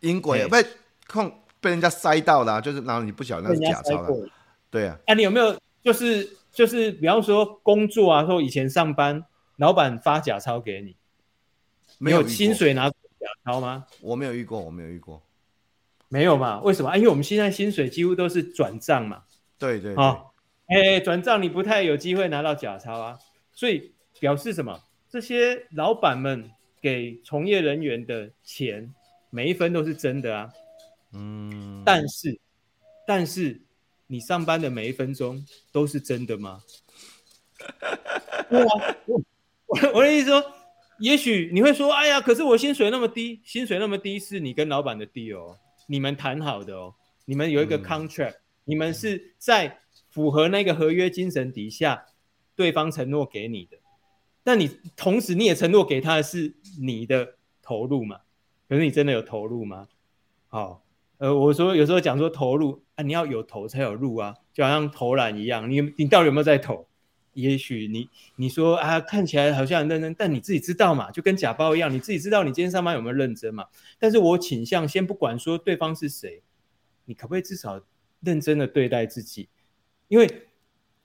[0.00, 0.64] 英国也被
[1.08, 4.30] 控被人家塞到了，就是然后你不晓得那是假钞了。
[4.70, 9.24] 对啊，啊，你有没有就是就是比方说工作啊，说以前上班，
[9.56, 10.96] 老板发假钞给你，
[11.98, 12.94] 没有薪水拿假
[13.44, 13.86] 钞吗？
[14.00, 15.20] 我没有遇过，我没有遇过。
[16.08, 16.60] 没有嘛？
[16.60, 16.96] 为什么？
[16.96, 19.24] 因为我们现在薪水几乎都是转账嘛。
[19.58, 19.96] 对对，对。
[19.96, 20.32] 好，
[20.66, 23.18] 哎，转账你不太有机会拿到假钞啊，
[23.52, 24.80] 所以表示什么？
[25.10, 28.94] 这些老板们给从业人员的钱，
[29.30, 30.52] 每一分都是真的啊。
[31.12, 31.82] 嗯。
[31.84, 32.38] 但是，
[33.06, 33.60] 但是
[34.06, 36.62] 你上班的每一分钟都是真的吗？
[38.50, 38.58] 我
[39.66, 40.52] 我我的意思说，
[41.00, 45.58] 也许你会说，哎呀，可是我薪水那么低，薪水那么低是你跟老板的 deal 哦。
[45.86, 52.04] 你们谈好的哦，你们有一个 contract，嗯，你们是在符合那个合约精神底下，
[52.54, 53.77] 对方承诺给你的。
[54.48, 58.20] 那你同时你也承诺给他的是你的投入嘛？
[58.66, 59.88] 可是你真的有投入吗？
[60.46, 60.82] 好，
[61.18, 66.88] 呃，我说有时候讲说投入啊，你要有投才有入啊，就好像投篮一样，你你到底有没有在投？
[67.34, 73.66] 也许你你说啊，看起来好像很认真，但你自己知道嘛，就跟假包一样，你自己知道你今天上班有没有认真嘛？
[73.98, 76.42] 但是我倾向先不管说对方是谁，
[77.04, 77.82] 你可不可以至少
[78.20, 79.50] 认真的对待自己？
[80.08, 80.47] 因为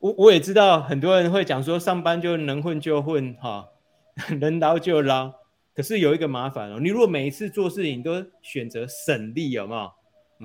[0.03, 3.69] 我我也知道很多人会讲说上班就能混就混哈，
[4.41, 5.33] 能捞就捞。
[5.73, 9.91] 可是有一个麻烦哦，你如果每一次做事情都选择省力，有没有？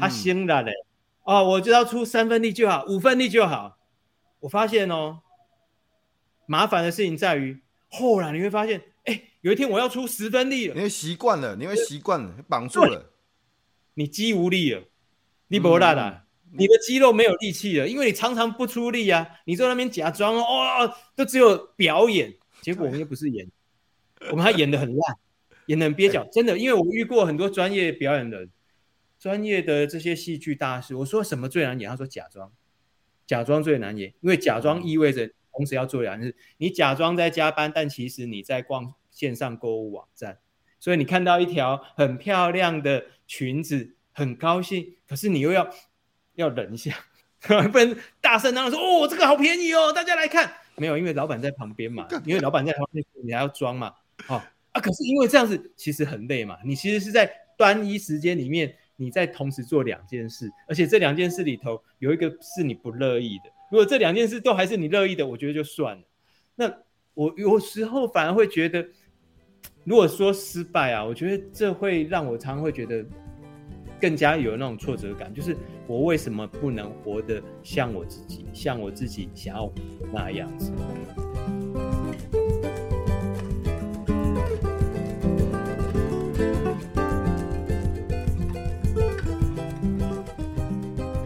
[0.01, 0.73] 他心了嘞，
[1.25, 3.79] 哦，我就要出三分力就好，五分力就好。
[4.41, 5.23] 我发现哦。
[6.47, 13.13] 麻烦的事情在于，后来你会发现，哎、欸，有一天我要出十分力了，你会习惯了，你会习惯了，绑住了，
[13.95, 14.85] 你肌无力了，
[15.49, 23.51] 你不大了，你的肌肉没有力气了，因为你常常不出力啊，你在那边假装哦，都只有表演，结果我们又不是演，
[24.31, 25.17] 我们还演得很烂，
[25.67, 28.49] 演得很蹩脚，真的，因为我遇过很多专业表演的，
[29.19, 31.91] 专业的这些戏剧大师，我说什么最难演？
[31.91, 32.53] 他说假装，
[33.27, 35.31] 假装最难演，因为假装意味着。
[35.51, 40.39] 同时要做两件事，你假装在加班，但其实你在逛线上购物网站。
[40.79, 45.69] 所以你看到一条很漂亮的裙子，很高兴，可是你又要
[46.39, 46.95] 要忍一下，
[47.43, 53.93] 不能大声嚷嚷说：“哦，这个好便宜哦，大家来看。”没有，因为老板在旁边嘛，因为老板在旁边，你还要装嘛。
[54.29, 54.41] 哦
[54.73, 63.51] 啊，可是因为这样子其实很累嘛，你其实是在单一时间里面，你在同时做两件事，而且这两件事里头有一个是你不乐意的。
[63.73, 66.03] 如果这两件事都还是你乐意的，我觉得就算了。
[66.55, 66.73] 那
[67.15, 68.87] 我有时候反而会觉得，
[69.83, 73.05] 如果说失败啊，我觉得这会让我常常会觉得
[74.01, 75.57] 更加有那种挫折感，就是
[75.87, 79.71] 我为什么不能活得像我自己，像我自己想要
[80.13, 80.73] 那样子。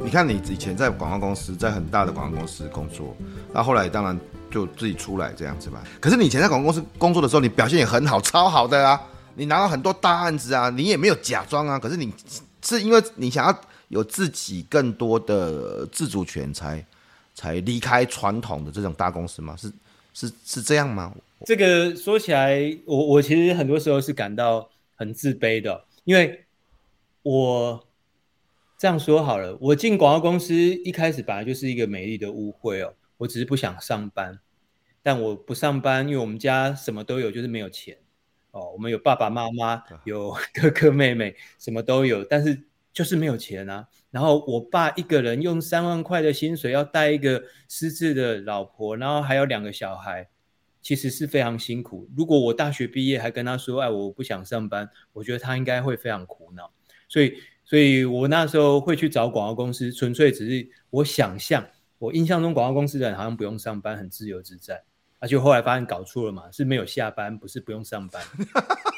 [0.02, 3.16] 你看，你以前在广告公司，在很大的广告公司工作，
[3.52, 4.18] 那后来当然
[4.50, 5.82] 就自己出来这样子吧。
[6.00, 9.00] 可是你以前在广告公司工作的时候，你表现也很好，超好的啊！
[9.34, 11.78] 你拿到很多大案子啊，你也没有假装啊。
[11.78, 12.12] 可是你
[12.62, 16.84] 是因为你想要有自己更多的自主权才，
[17.34, 19.56] 才离开传统的这种大公司吗？
[19.56, 19.72] 是
[20.14, 21.14] 是是这样吗？
[21.44, 26.44] 这个说起来，我我其实很多时候是感到很自卑的，因为
[27.22, 27.86] 我。
[28.78, 34.40] 这样说好了，我进广告公司一开始本来就是一个美丽的误会哦，我只是不想上班，
[35.04, 37.96] 但我不上班，因为我们家什么都有，就是没有钱
[38.52, 38.70] 哦。
[38.72, 42.62] 我们有爸爸妈妈，有哥哥妹妹，什么都有，但是
[42.92, 43.88] 就是没有钱啊。
[44.10, 50.28] 然后我爸一个人用三万块的薪水要带一个失智的老婆，然后还有两个小孩，
[50.80, 52.08] 其实是非常辛苦。
[52.16, 56.72] 如果我大学毕业还跟他说，哎，我不想上班，我觉得他应该会非常苦恼。
[57.08, 57.34] 所以。
[57.64, 61.64] 所以我那时候会去找广告公司，纯粹只是我想象，
[61.96, 64.82] 我印象中广告公司的人好像不用上班，很自由自在。
[65.22, 68.20] 而且后来发现搞错了嘛，是没有下班，不是不用上班。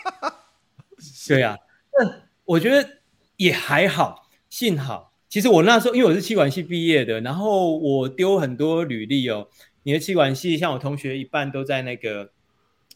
[1.29, 1.59] 对呀、啊，
[1.99, 2.89] 那我觉得
[3.37, 5.13] 也还好，幸好。
[5.29, 9.49] 其实我那时候因为我是气管系毕业的，然后我丢很多履历哦。
[9.83, 12.33] 你的气管系像我同学一半都在那个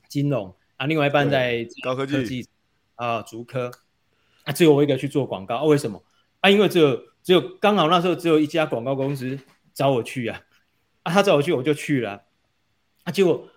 [0.08, 2.48] 金融啊，另外一半在高科技
[2.94, 3.70] 啊，竹科。
[4.44, 5.64] 啊、只有我一个去做广告啊？
[5.64, 6.02] 为什么？
[6.40, 9.38] 啊，因为只有只有刚好那时候只有一家广告公司
[9.74, 10.40] 找我去啊，
[11.02, 12.20] 啊，他找我去我就去了啊，
[13.10, 13.48] 结果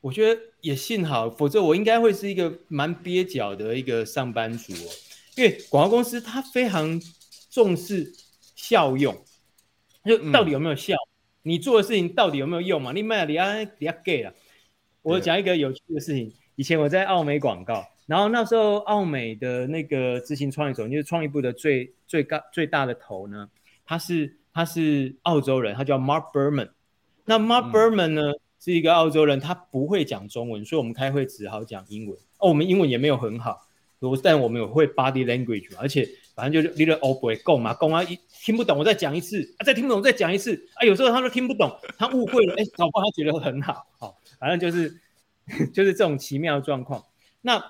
[0.00, 4.90] 我觉得也幸好，否则我应该会是一个蛮蹩脚的一个上班族哦。
[5.36, 7.00] 因为广告公司它非常
[7.50, 8.12] 重视
[8.54, 9.16] 效用，
[10.04, 10.94] 就到底有没有效？
[10.94, 11.08] 嗯、
[11.42, 12.92] 你做的事情到底有没有用嘛？
[12.92, 14.34] 你卖你要你要给了。
[15.02, 23.48] 我讲一个有趣的事情，以前我在澳美广告，然后那时候澳美的那个执行创意总监，就是创意部的最最高最大的头呢，
[23.86, 26.70] 他是他是澳洲人，他叫 Mark Berman。
[27.24, 28.30] 那 Mark Berman 呢？
[28.32, 32.16] 嗯是一个澳洲人，他不会讲中文，所以我们开会只好讲英文。
[32.38, 33.66] 哦，我们英文也没有很好，
[34.22, 44.88] 但我们有会 body language，而且反正就是 little o 不会够嘛，讲啊，一听不懂我再讲一次啊，再听不懂再讲一次啊，有时候他都听不懂，他误会了，哎，搞不好他觉得很好，好、哦，反正就是
[45.74, 47.04] 就是这种奇妙的状况。
[47.40, 47.60] 那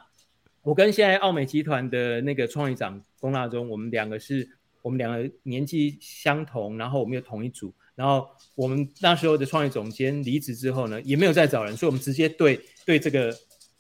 [0.61, 4.47] 我跟现在奥美集团的那个创意长龚大中，我们两个是，
[4.83, 7.73] 我们两个年纪相同，然后我们又同一组。
[7.95, 13.31] 然后我们那时候的创业总监离职之后呢，也没有再找人，所以我们直接对对这个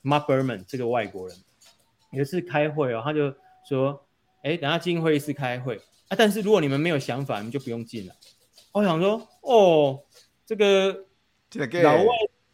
[0.02, 1.36] Mark Berman 这个外国人，
[2.12, 3.34] 有一次开会哦，他就
[3.68, 4.04] 说
[4.44, 5.76] ：“哎，等下进会议室开会
[6.08, 8.14] 啊，但是如果你们没有想法，你们就不用进了。”
[8.72, 10.02] 我想说：“哦，
[10.44, 11.06] 这个
[11.82, 12.06] 老外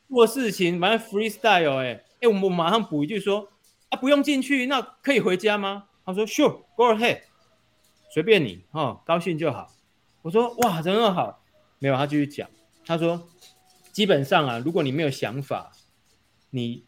[0.08, 3.48] 做事情蛮 freestyle 哎，哎，我们马上补一句说：
[3.88, 7.20] 啊，不用进去，那可以回家吗？”他说：“Sure，go ahead，
[8.14, 9.72] 随便你哦，高兴就好。”
[10.22, 11.37] 我说：“哇，真的好。”
[11.80, 12.48] 没有，他继续讲。
[12.84, 13.28] 他说
[13.92, 15.72] ：“基本上啊，如果你没有想法，
[16.50, 16.84] 你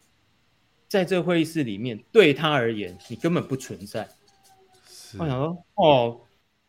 [0.87, 4.09] 在这会议室里面，对他而言，你根本不存在。”
[5.19, 6.21] 我想说：“哦，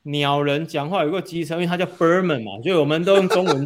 [0.02, 3.64] 鸟人讲话有个机车，因为他叫 Berman 嘛，所以我们都用中文。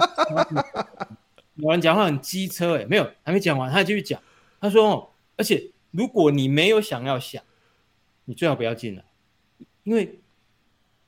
[1.54, 4.22] 鸟人讲话很机车，哎，没有，还没讲完，他继续讲。
[4.60, 7.42] 他说：‘哦，而且如果你没有想要想，
[8.26, 9.04] 你最好不要进来，
[9.82, 10.20] 因为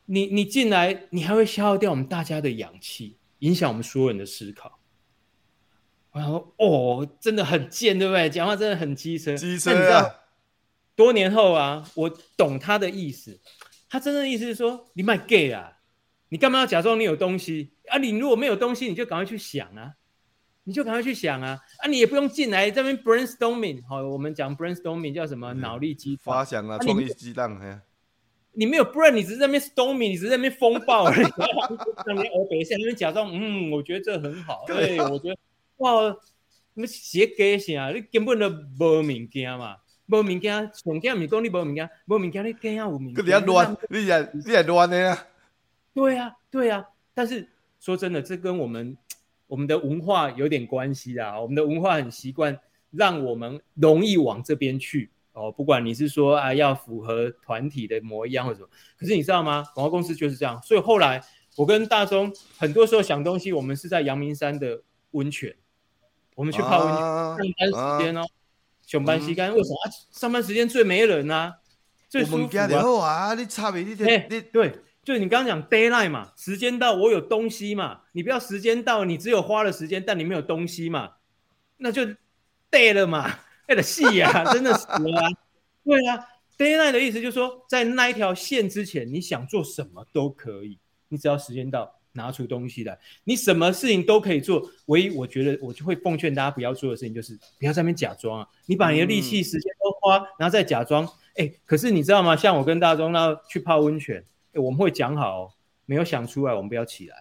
[0.06, 4.78] 你你进来，你还会消耗掉我们大家的氧气。’”影响我们所有人的思考。
[6.12, 8.28] 然后哦，真的很贱，对不对？
[8.28, 9.36] 讲话真的很机车。
[9.36, 9.74] 机车啊！
[9.74, 10.14] 你知道，
[10.96, 13.38] 多年后啊，我懂他的意思。
[13.88, 15.78] 他真正的意思是说，你卖 gay 啊，
[16.30, 17.98] 你干嘛要假装你有东西啊？
[17.98, 19.94] 你如果没有东西，你就赶快去想啊，
[20.64, 21.88] 你就赶快去想啊啊！
[21.88, 23.86] 你也不用进来这边 brainstorming。
[23.86, 25.54] 好，我们讲 brainstorming 叫什么？
[25.54, 27.58] 脑力激发想啊，创意激荡。
[27.60, 27.80] 哎
[28.52, 31.26] 你没有 brain，你只是在那边 stormy，你只是在那边风暴而已。
[32.06, 34.64] 那边欧北线那边假装，嗯，我觉得这很好。
[34.66, 35.36] 对，我觉得
[35.76, 36.16] 哇，
[36.74, 37.90] 你们写给啥？
[37.90, 39.76] 你根本都无物件嘛，
[40.08, 43.24] 无物件，重点不是讲你无物件，无物件你更要有物件。
[43.24, 45.26] 你还乱，你还你还乱的呀？
[45.94, 46.86] 对呀，对呀。
[47.14, 47.48] 但是
[47.80, 48.96] 说真的，这跟我们
[49.46, 51.40] 我们的文化有点关系啊。
[51.40, 52.58] 我们的文化很习惯，
[52.90, 55.10] 让我们容易往这边去。
[55.38, 59.64] 哦，不管你是说啊，要符合团体的模样或者什么，可是你知道吗？
[59.72, 60.60] 广告公司就是这样。
[60.62, 61.22] 所以后来
[61.56, 65.54] 我跟大中很多时候想东西，我们是在阳明山的温泉，
[66.34, 67.04] 我们去泡温泉。
[67.04, 68.26] 啊、上班时间哦，
[68.84, 69.86] 上班时间为什么啊？
[70.10, 71.54] 上班时间最没人啊，
[72.08, 73.12] 最舒服啊。
[73.12, 74.74] 啊你差别你你、欸、对，
[75.04, 81.12] 就是你刚刚讲 d a y l i g h t 嘛，时间到我有东西嘛，你不要时间到你只有花了时间，但你没有东西嘛，
[81.76, 82.02] 那就
[82.70, 83.40] dead 了嘛。
[83.68, 85.28] 哎的戏呀，真的死了啊！
[85.84, 86.26] 对啊
[86.58, 90.78] ，day night 的意思就是说，在那一条线之前，你想做什么都可以，
[91.08, 94.68] 你只要时间到，拿出东西来，你什么事情都可以做。
[94.86, 98.48] 唯一我觉得我就会奉劝大家不要做的事情，就是不要在那边假装啊！
[98.66, 101.04] 你把你的力气、时间都花，然后再假装。
[101.36, 102.34] 哎、嗯，可是你知道吗？
[102.34, 105.52] 像我跟大中那去泡温泉，哎，我们会讲好、哦，
[105.84, 107.16] 没有想出来，我们不要起来。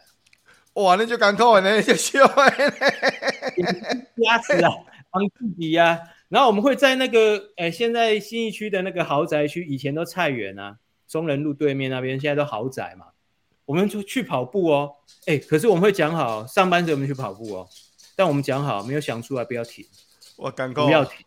[0.74, 2.34] 哇，那就赶快呢，就笑了，
[4.24, 4.72] 压死啊，
[5.12, 6.00] 帮自己呀、啊。
[6.30, 13.08] 然后我们会在那个，诶，现在新义区的那个豪宅区，以前都菜园啊，中仁路对面那边，现在都豪宅嘛。
[13.64, 17.68] 我们就去跑步哦，哎，可是我们会讲好，上班时我们去跑步哦。
[18.16, 19.86] 但我们讲好，没有想出来不要停，
[20.38, 21.26] 我赶快不要停。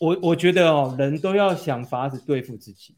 [0.00, 2.96] 我我觉得哦，人都要想法子对付自己，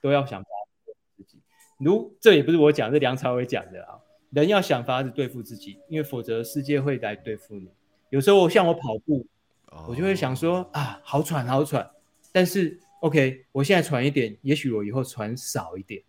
[0.00, 1.42] 都要想法子对付自己。
[1.78, 3.98] 如这也不是我讲，是梁朝伟讲的啊。
[4.30, 7.68] 人要想法子对付自己，因为否则世界会来对付你。
[8.10, 9.24] 有时候像我跑步。
[9.88, 11.88] 我就会想说啊，好喘好喘，
[12.32, 16.02] 但是 OK，我现在喘一点，也许我以后喘少一点，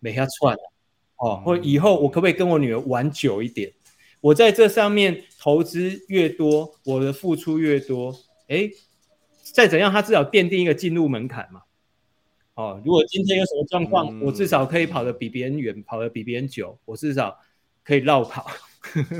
[0.00, 0.56] 没下喘
[1.16, 3.72] 哦，或以后我可不可以跟我女儿玩久一点？
[4.20, 8.14] 我在这上面投资越多，我的付出越多，
[8.48, 8.70] 哎，
[9.52, 11.62] 再怎样，他至少奠定一个进入门槛嘛。
[12.54, 17.38] 哦，如果今天有什么状况，嗯、我至少可以跑得比别人远，跑得比别人久，我至少
[17.82, 18.46] 可以绕跑。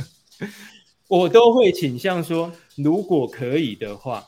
[1.09, 4.25] 我都会倾向说，如果可以的话，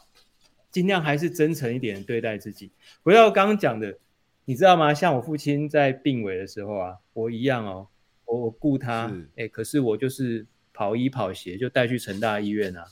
[0.70, 2.70] 尽量还是真诚一点对待自己。
[3.02, 3.98] 回到刚刚讲的，
[4.44, 4.92] 你知道吗？
[4.92, 7.88] 像我父亲在病危的时候啊，我一样哦，
[8.24, 12.84] 我我顾他，哎，可是我就是跑医跑鞋就带去成大医院啊。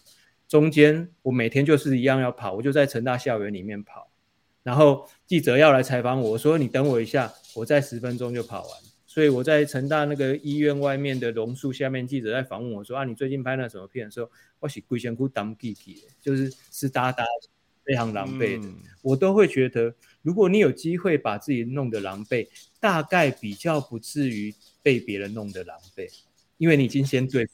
[0.49, 4.11] 中间我每天就是一样要跑，我就在成大校园里面跑，
[4.63, 8.71] 然后记者要来采访我，我说你等我一下，我在十分钟就跑完。
[9.15, 17.25] 所以我在成大那个医院外面的榕树下面，记者在访问我说啊，你最近拍那什么片的时候，我是规身躯当记记的，就是湿哒哒，
[17.85, 18.67] 非常狼狈的。
[18.67, 22.49] 嗯、我都会觉得，如果你有机会把自己弄得狼狈，
[22.81, 24.53] 大概比较不至于
[24.83, 26.11] 被别人弄得狼狈，
[26.57, 27.53] 因为你已经先对付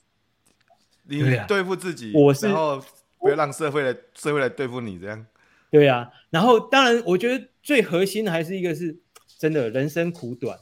[1.04, 2.82] 你对付自己，我是然后
[3.18, 5.26] 不要让社会来社会来对付你这样。
[5.70, 8.98] 对啊，然后当然，我觉得最核心的还是一个是
[9.38, 10.58] 真的，人生苦短。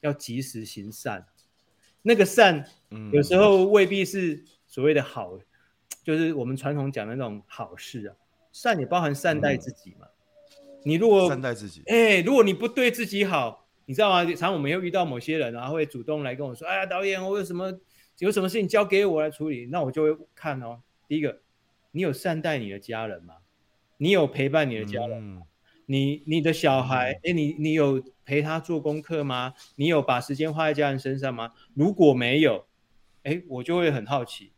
[0.00, 1.26] 要及时行善，
[2.02, 2.64] 那个善，
[3.12, 5.40] 有时候未必是所谓的好，嗯、
[6.04, 8.14] 就是我们传统讲的那种好事啊。
[8.52, 10.06] 善也包含善待自己嘛。
[10.06, 14.24] 嗯、你如果善待自己，哎、欸，如果你不对自己好，你知道吗？
[14.24, 17.78] 常常我们又遇到某些人啊，会主动来跟我说：“哎呀，导演，我有什么
[18.18, 20.80] 有什么事情交给我来处理。”那我就会看哦。
[21.06, 21.40] 第一个，
[21.90, 23.34] 你有善待你的家人吗？
[23.96, 25.42] 你有陪伴你的家人吗？
[25.42, 25.46] 嗯
[25.90, 29.54] 你你的小孩，哎、嗯，你你有陪他做功课吗？
[29.76, 31.52] 你有把时间花在家人身上吗？
[31.72, 32.66] 如果没有，
[33.22, 34.52] 哎，我就会很好奇，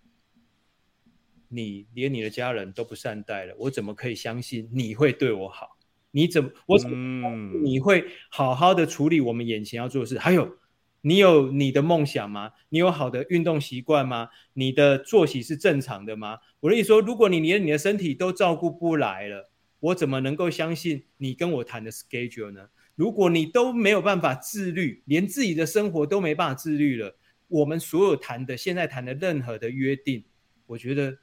[1.49, 5.79] 你连你的家人都不善待了，我怎么可以相信你会对我好？
[6.11, 7.31] 你怎么我怎么
[7.63, 10.19] 你会好好的处理我们眼前要做的事？
[10.19, 10.57] 还有，
[11.03, 12.51] 你有你的梦想吗？
[12.71, 14.31] 你有好的运动习惯吗？
[14.55, 16.39] 你的作息是正常的吗？
[16.59, 19.50] 我跟你说，如果你连你的身体都照顾不来了。
[19.81, 22.69] 我怎么能够相信你跟我谈的 schedule 呢？
[22.97, 27.17] 如果你都没有办法自律，连自己的生活都没办法自律了，
[27.49, 30.23] 我们所有谈的、现在谈的任何的约定，
[30.67, 31.17] 我觉得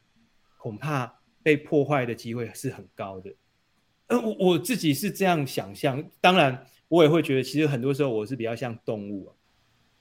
[0.57, 3.31] 恐怕被破坏的机会是很高的。
[4.07, 9.35] 呃，我我自己是这样想象，当然我也会觉得，其实很多时候我是比较像动物啊，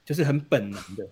[0.03, 1.07] 就是很本能的，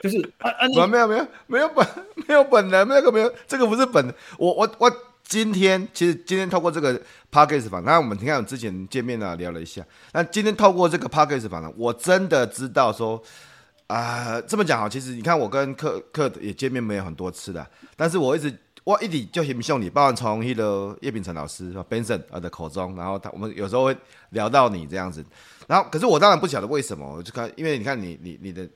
[0.00, 1.86] 就是啊啊，没有没有没有本
[2.28, 5.09] 没有本能，那个没有，这个不是本能，我我我。
[5.30, 7.00] 今天其实今天透过这个
[7.30, 9.80] podcast 访，那我们你看我之前见面啊聊了一下，
[10.12, 13.22] 那今天透过这个 podcast 访呢，我真的知道说
[13.86, 17.64] 啊、这么讲哈，其实你看我跟克克也见面没有很多次的，
[17.94, 18.52] 但是我一直
[18.82, 23.96] 我一直就很希望你，包括从那个叶秉成老师 Benson 啊的口中，然后他我们有时候会
[24.30, 25.24] 聊到你这样子，
[25.68, 28.68] 然后可是我当然不晓得为什么，我就看因为你看你你你的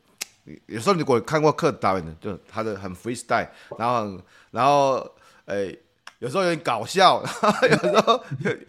[0.66, 4.20] 有时候你如果看过克导演的，就他的很 freestyle，然后
[4.52, 5.04] 然后
[5.46, 5.76] 诶。
[6.24, 7.22] 有时候有点搞笑，
[7.70, 8.24] 有时候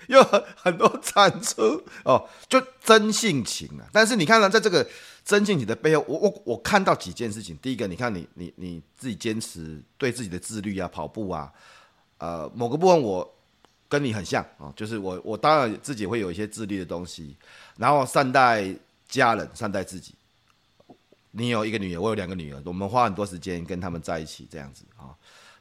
[0.10, 0.22] 又
[0.58, 3.88] 很多产出哦，就真性情啊。
[3.94, 4.86] 但是你看呢，在这个
[5.24, 7.58] 真性情的背后，我我我看到几件事情。
[7.62, 11.50] 第一个，你看你你你自己坚持对自己的自律啊，跑步啊，
[12.18, 13.34] 呃，某个部分我
[13.88, 17.38] 跟你很像啊，就是我我当然自己会有一些自律的东西，
[17.78, 18.66] 然后善待
[19.08, 20.14] 家人，善待自己。
[21.32, 25.16] 你有一个女儿，我有两个女儿，我们花很多时间跟他们在一起，这样子啊。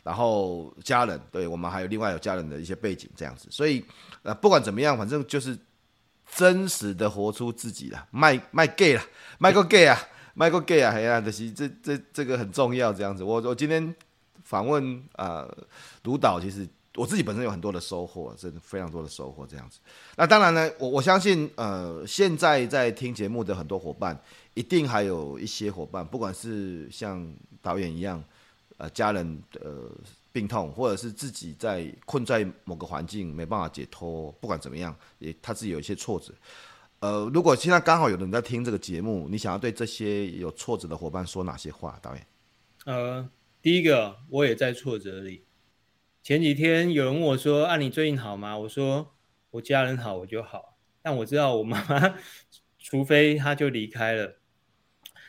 [0.05, 3.82] 然后家人，对，我们还有另外有家人的一些背景这样子，所以
[4.22, 5.59] 呃不管怎么样，反正就是
[6.36, 9.02] 真实的活出自己了，卖卖 gay 了，
[9.38, 9.98] 卖个 gay 啊，
[10.34, 13.24] 卖个 gay 啊，哎呀，这些这这这个很重要，这样子。
[13.24, 13.94] 我我今天
[14.42, 15.48] 访问啊，
[16.02, 19.78] 卢、导，其实我自己本身有很多的收获，真的非常多的收获这样子。
[20.16, 24.20] 那当然呢，我我相信呃现在在听节目的很多伙伴，
[24.52, 27.26] 一定还有一些伙伴，不管是像
[27.62, 28.22] 导演一样。
[28.76, 29.90] 呃，家人呃
[30.32, 36.34] 病痛，或者是自己在困在某个环境没办法解脱，不管怎么样，也他自己有一些挫折。
[37.00, 41.98] 呃，如果现在刚好有人在听这个节目，你想要对这些有挫折的伙伴说哪些话？
[42.02, 42.26] 导演？
[42.86, 43.28] 呃，
[43.62, 45.44] 第一个，我也在挫折里。
[46.22, 49.14] 前几天有人问我说：“啊，你最近好吗？”我说
[49.52, 52.16] ：“我家人好，我就好。”但我知道我妈妈，
[52.80, 54.36] 除非她就离开了，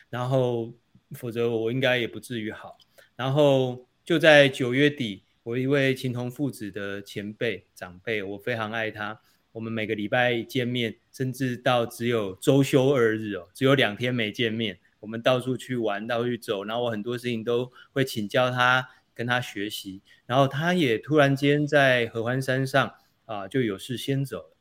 [0.09, 0.73] 然后
[1.11, 2.77] 否则我应该也不至于好。
[3.15, 9.21] 然后就在九月底，我一位情同父子的前辈长辈，我非常爱他。
[9.51, 14.79] 我们每个礼拜见面，甚至到只有周休二日哦，只有两天没见面。
[14.99, 20.01] 我们到处去玩，到处去走，然后我很多事情都会请教他，跟他学习。
[20.25, 22.93] 然后他也突然间在合欢山上
[23.25, 24.57] 啊，就有事先走了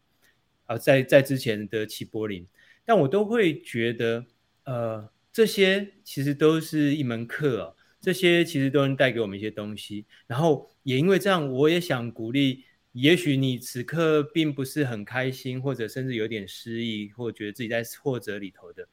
[0.67, 2.47] 啊，在在之前的齐柏林，
[2.85, 4.27] 但我都会觉得，
[4.65, 7.77] 呃，这些其实都是一门课哦。
[8.05, 18.87] 这些其实都能带给我们一些东西，然后也因为这样，我也想鼓励，也许你此刻并不是很开心，或者甚至有点失意，或觉得自己在挫折里头的，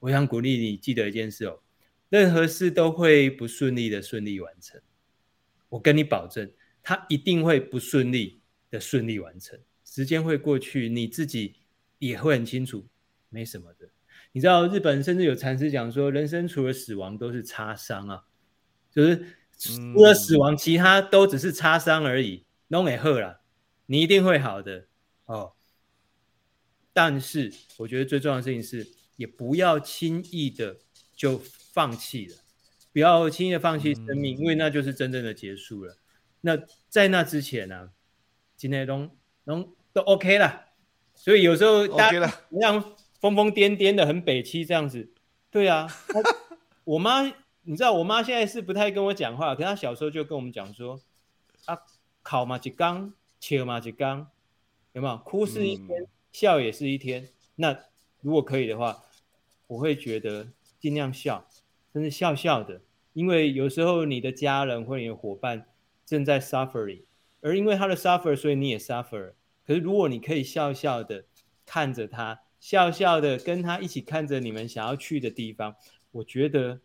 [0.00, 1.62] 我想鼓励你记得一件事哦，
[2.10, 4.78] 任何事都会不顺利的顺利完成，
[5.70, 6.52] 我跟你保证，
[6.82, 11.54] 它一定会不顺利的顺利完成，时间会过去，你自己
[11.98, 12.86] 也会很清楚，
[13.30, 13.88] 没什么的。
[14.32, 18.24] 你知道日本甚至有禅师讲说，人生除了死亡都是擦伤啊，
[18.90, 22.44] 就是除了死亡，其他都只是擦伤而已。
[22.68, 23.40] 弄给喝了，
[23.86, 24.86] 你一定会好的
[25.24, 25.54] 哦。
[26.92, 30.76] 但是我觉得最重要的事情是，也不要轻易的
[31.16, 32.36] 就放弃了，
[32.92, 35.96] 不要轻易的放弃生命，嗯、因为那就是真正的结束了。
[36.42, 36.56] 那
[36.88, 37.88] 在那之前呢、啊，
[38.56, 39.10] 今天都
[39.44, 40.66] 都都 OK 了。
[41.16, 45.12] 所以有时候大家像疯疯癫癫的，很北七这样子，
[45.50, 45.86] 对啊。
[46.84, 47.22] 我妈，
[47.62, 50.98] 你知道，我妈现在是不太跟我讲话，可是她小时候就跟我们讲说，
[51.66, 51.78] 啊，
[52.22, 54.26] 考嘛就刚，切嘛就刚，
[54.94, 55.18] 有没有？
[55.18, 57.28] 哭是一天，嗯、笑也是一天。
[57.56, 57.78] 那
[58.22, 59.02] 如果可以的话，
[59.66, 60.48] 我会觉得
[60.80, 61.46] 尽量笑，
[61.92, 62.80] 真是笑笑的，
[63.12, 65.66] 因为有时候你的家人或你的伙伴
[66.06, 67.02] 正在 suffering，
[67.42, 69.34] 而因为他的 suffer，所以你也 suffer。
[69.66, 71.26] 可是如果你可以笑笑的
[71.66, 75.74] 看着他，笑笑的跟他一起看着你们想要去的地方。
[76.12, 76.78] 我觉得，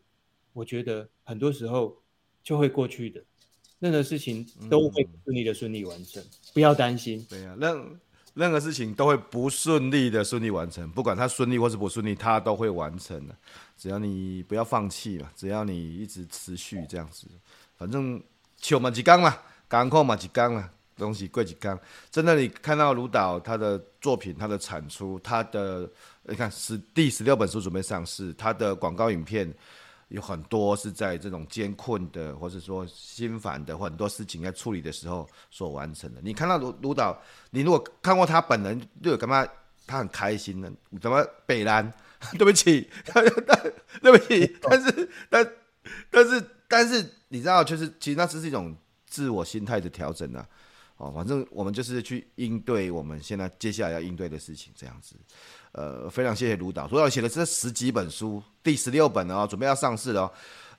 [0.54, 2.02] 我觉得很多时候
[2.44, 3.22] 就会过去的，
[3.80, 7.26] 任何事情都会顺利的顺利完成，嗯、不要担心。
[7.30, 8.00] 对啊，任
[8.36, 13.36] 任何事情都会不顺利的顺利完成，不管它顺利或是不顺利，它都会完成的。
[13.76, 17.28] 只要你不要放弃嘛，只要你一直持续这样子，
[17.78, 18.22] 反正
[18.58, 20.70] 求嘛几缸嘛，港口嘛几缸嘛。
[20.98, 21.80] 东西贵几缸，
[22.10, 25.90] 在那里看到卢导他的作品，他的产出，他的
[26.24, 29.54] 你看是第十六本书准备上市，他的广告影片
[30.08, 36.22] 有很多是在这种艰困的，或者说心烦的，或很多事情在处理的时候所完成的。
[36.24, 37.20] 你看到卢卢导，
[37.52, 39.46] 你如果看过他本人，就有干嘛？
[39.88, 41.94] 他很开心的，怎么北兰？
[42.40, 42.90] 对不起，
[44.02, 45.52] 对不起， 但是但
[46.10, 48.76] 但是但是你知道，就是其实那只是一种
[49.06, 50.48] 自我心态的调整啊。
[50.98, 55.16] 哦，反正我们就是去应对我们现在接下来要应对的事情，这样子。
[55.74, 60.34] 呃，非常谢谢卢导，卢导写的这十几本书，第十六本哦，准备要上市了哦。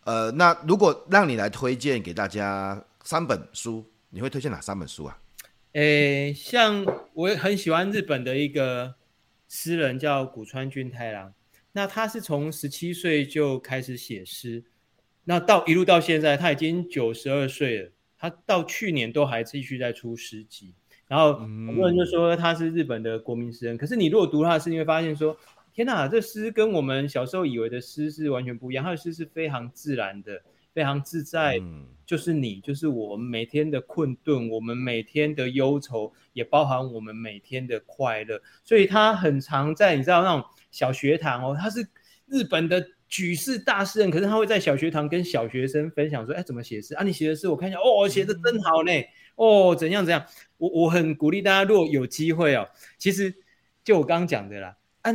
[0.04, 5.18] 呃，那如果让你来推荐给大家三本书，你会推荐哪三本书啊？
[5.72, 8.94] 诶，像我很喜欢日本的一个
[9.48, 11.34] 诗人叫古川俊太郎，
[11.72, 14.64] 那他是从十七岁就开始写诗，
[15.24, 17.90] 那到一路到现在，他已经九十二岁了。
[18.18, 20.72] 他到去年都还继续在出诗集，
[21.06, 23.74] 然后很多人就说他是日本的国民诗人。
[23.74, 25.36] 嗯、可是你如果读他的诗，你会发现说，
[25.72, 28.82] 天哪，这诗跟我们小时候以为的诗是完全不一样。
[28.82, 30.40] 他的诗是非常自然的，
[30.72, 38.40] 非常自在，嗯、就是你，就是我们每天的困顿，我们每天的忧愁，也包含我们每天的快乐。
[38.64, 41.86] 所以他很常在你知道那种小学堂哦，他是
[42.26, 42.84] 日本的。
[43.08, 47.04] 举世大诗人，可是他会在小学堂跟小学生分享说：“哎，怎么写诗啊？
[47.04, 48.90] 你写的诗我看一下，哦，写的真好呢。
[49.36, 50.26] 哦，怎样怎样？
[50.56, 53.34] 我我很鼓励大家，如果有机会哦，其实
[53.84, 55.12] 就我刚刚讲的啦，啊，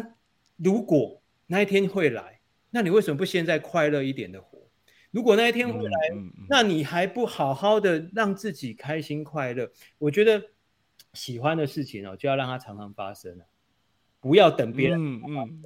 [0.58, 2.40] 如果那一天会来，
[2.70, 4.60] 那你为什么不现在快乐一点的活？
[5.12, 6.00] 如果那一天会来，
[6.48, 9.70] 那你还不好好的让自己开心快乐？
[9.98, 10.42] 我觉得
[11.14, 13.46] 喜欢的事情哦，就要让它常常发生了。”
[14.22, 15.62] 不要等别人，嗯嗯，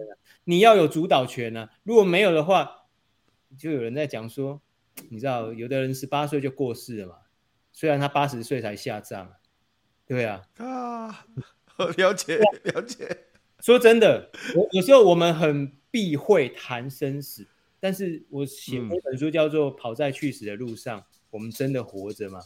[0.45, 1.69] 你要有主导权呢、啊。
[1.83, 2.87] 如果没有的话，
[3.57, 4.61] 就有人在讲说，
[5.11, 7.15] 你知道，有的人十八岁就过世了嘛，
[7.73, 9.27] 虽然他八十岁才下葬，
[10.07, 11.25] 对啊，啊，
[11.97, 13.25] 了解了解。
[13.59, 17.47] 说真的，我有时候我们很避讳谈生死，
[17.79, 22.39] 但是我写一本书叫做《跑在去死的路上》，嗯、我们真的活着吗？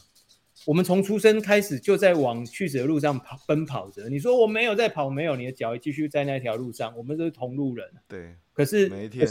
[0.66, 4.08] 我们从出生开始就在往去死的路上跑奔跑着。
[4.08, 6.94] 你说我没有在跑，没有，你的脚继续在那条路上。
[6.96, 7.90] 我们都是同路人。
[8.06, 9.26] 对，可是每一天，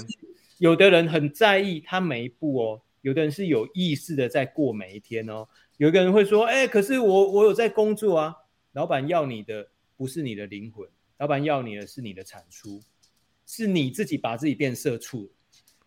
[0.57, 5.47] 有的人很在意他每一步哦，有的人是有意识的在过每一天哦。
[5.77, 8.35] 有个人会说：“哎，可是我我有在工作啊。”
[8.73, 9.67] 老板要你的
[9.97, 12.81] 不是你的灵魂，老板要你的是你的产出，
[13.45, 15.31] 是你自己把自己变社畜。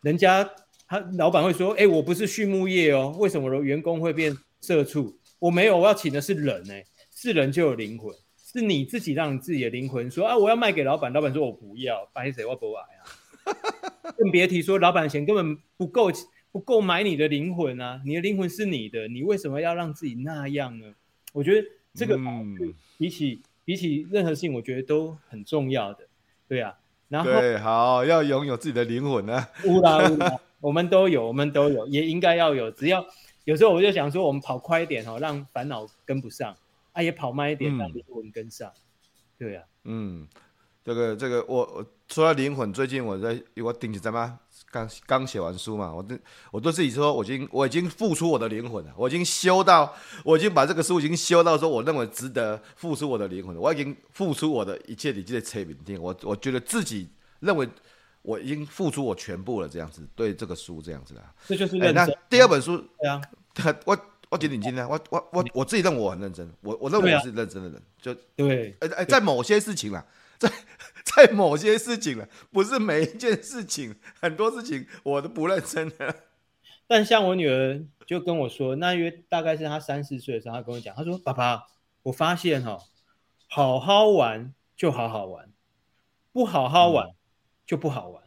[0.02, 0.48] 人家
[0.86, 13.02] 他老板会说：“哎，我不是畜牧业哦，为什么员工会变社畜？”我没有，我要请的是人哎、欸，是人就有灵魂，是你自己让你自己的灵魂说啊，我要卖给老板，老板说我不要，白谁我不来啊，
[14.16, 16.12] 更别提说老板的钱根本不够，
[16.52, 20.94] 不够买你的灵魂啊，你的灵魂是你的，你为什么要让自己那样呢？
[21.32, 22.16] 我觉得这个
[22.96, 26.06] 比起、嗯、比起任何事情，我觉得都很重要的，
[26.46, 26.78] 对啊，
[27.08, 33.04] 然后对，好，要拥有自己的灵魂啊，乌啦乌啦，我们都有，我们都有，也应该要有，只要。
[33.44, 36.54] 有时候我就想说，我们跑快一点哦，让烦恼跟不上；
[36.92, 38.70] 啊，也跑慢一点，让灵魂跟上。
[39.36, 40.28] 对啊，嗯，
[40.84, 44.38] 这个这个，我说到灵魂，最近我在我顶起在吗？
[44.70, 46.18] 刚刚写完书嘛，我对
[46.50, 49.92] 我对自己说，我已经我已经付出我的灵魂了，我已经修到，
[50.24, 57.08] 我已经把这个书已经修到说，我认为值得付出我的灵魂了，我已经付出我的一切，你记得车名定，我我觉得自己
[57.40, 57.68] 认为。
[58.22, 61.34] 我已经付出我全部了，这样子对这个书这样子啦。
[61.46, 63.20] 这就是、欸、那第二本书，对啊，
[63.84, 63.98] 我
[64.30, 70.06] 我觉得你今天，我我我我自己认为我很认真，我我认为我是认真的人，啊、就对，哎哎，在某些事情啦，
[70.38, 70.50] 在
[71.04, 76.14] 在某些事情了，不是每一件事情，很多事情我都不认真的。
[76.86, 81.66] 但像我女儿就跟我说，那约大概是她三四岁的时候，她跟我讲，她说：“爸爸，
[82.02, 82.78] 我发现哈，
[83.48, 85.50] 好好玩就好好玩，
[86.32, 87.10] 不好好玩
[87.66, 88.22] 就不好玩。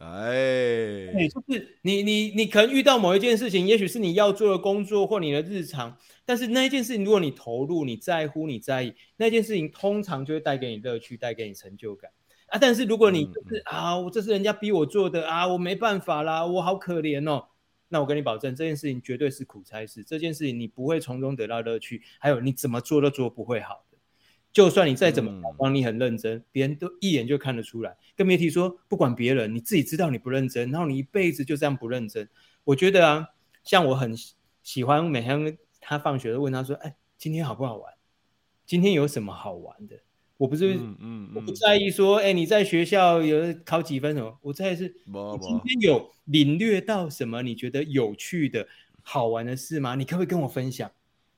[0.00, 12.10] 哎，你，就是你你你可能遇到某一件事情，也许是你要做的工作或你的日常，但是那一件事情，如果你投入、你在乎、你在意，那件事情通常就会带给你乐趣，带给你成就感
[12.48, 12.58] 啊。
[12.58, 17.46] 但是如果你就是、嗯、啊，我这是人家逼我做的啊，我没办法啦，我好可怜哦。
[17.88, 20.02] 那我跟你保证，这件事情绝对是苦差事。
[20.02, 23.93] 这件事情你不会从中得到乐趣，还有你怎么做都做不会好的。
[24.54, 27.96] 就算你再怎么帮你很认真，别人都一眼就看得出来。
[28.16, 32.28] 更别提说，不管别人，你自己知道你不认真，然后你一辈子就这样不认真。
[32.62, 33.28] 我觉得啊，
[33.64, 34.14] 像我很
[34.62, 37.92] 喜欢每天他放学都问他说：“哎，今天好不好玩？
[38.64, 39.96] 今天有什么好玩的？”
[40.38, 44.38] 我不是，嗯嗯，我不在意说，哎，你在学校有考几分什么？
[44.40, 47.42] 我在意是，你今天有领略到什么？
[47.42, 48.66] 你觉得有趣的、
[49.02, 49.96] 好玩的事吗？
[49.96, 50.90] 你可不可以跟我分享？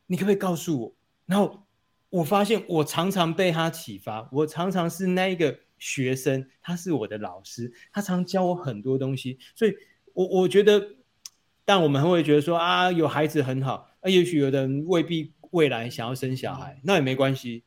[0.07, 0.95] 你可不可以告诉我？
[1.27, 1.66] 然后
[2.11, 9.39] 我发现，我常常被他启发，我常常是那一个学生，他是我的老师，他常教我很多东西。
[9.55, 9.75] 所以
[10.13, 10.97] 我我觉得，
[11.65, 17.65] 但我们会觉得说啊，有孩子很好，啊，也许有的人未必未来想要生小孩，那也没关系。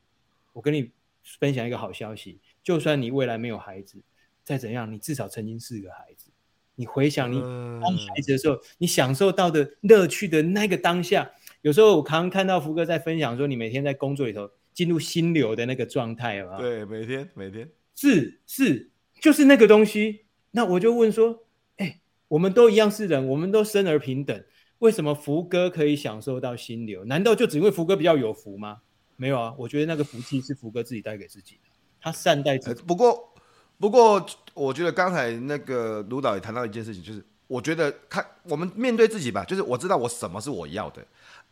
[0.52, 0.90] 我跟你。
[1.38, 4.02] 分享一个好消息，就算你未来没有孩子，
[4.42, 6.30] 再怎样，你至少曾经是个孩子。
[6.74, 11.30] 你回想你当孩子的时候，你享受到的乐趣的那个当下，
[11.62, 16.58] 有时候我常常看到福哥在分享说，你每天在工作里头进入心流的那个状态，有没有？
[16.58, 18.90] 对，每天每天是是，
[19.20, 20.24] 就是那个东西。
[20.52, 21.44] 那我就问说，
[21.76, 24.44] 哎，我们都一样是人，我们都生而平等，
[24.78, 27.04] 为什么福哥可以享受到心流？
[27.04, 28.78] 难道就只因为福哥比较有福吗？
[29.16, 31.68] 没有啊，我觉得那个福气是福哥自己带给自己的，
[32.00, 32.82] 他善待自己。
[32.84, 33.34] 不过，
[33.78, 41.06] 不过，我觉得刚才那个卢导也谈到一件事情，就是我觉得看我们面对自己吧，就是我知道我什么是我要的，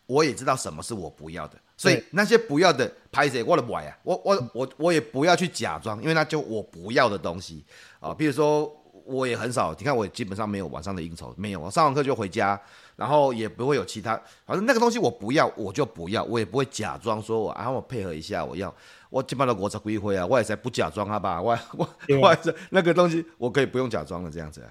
[0.09, 7.65] 我也知道什么是我不要的，所以那些不要的拍谢我的买呀，我我我我也不要去假装，因为那就我不要的东西。
[8.01, 12.61] 啊，比如说我也很少，你看我基本上没有晚上的应酬，没有，我上完课就回家。
[12.97, 18.75] 然后也不会有其他，反正那个东西我不要，我就不要，我也不会假装说我啊，我配合一下，我要，
[19.09, 21.89] 我基本上我才归回啊，我也才不假装好吧，我我
[22.21, 24.69] 我这那个东西我可以不用假装了，这样子。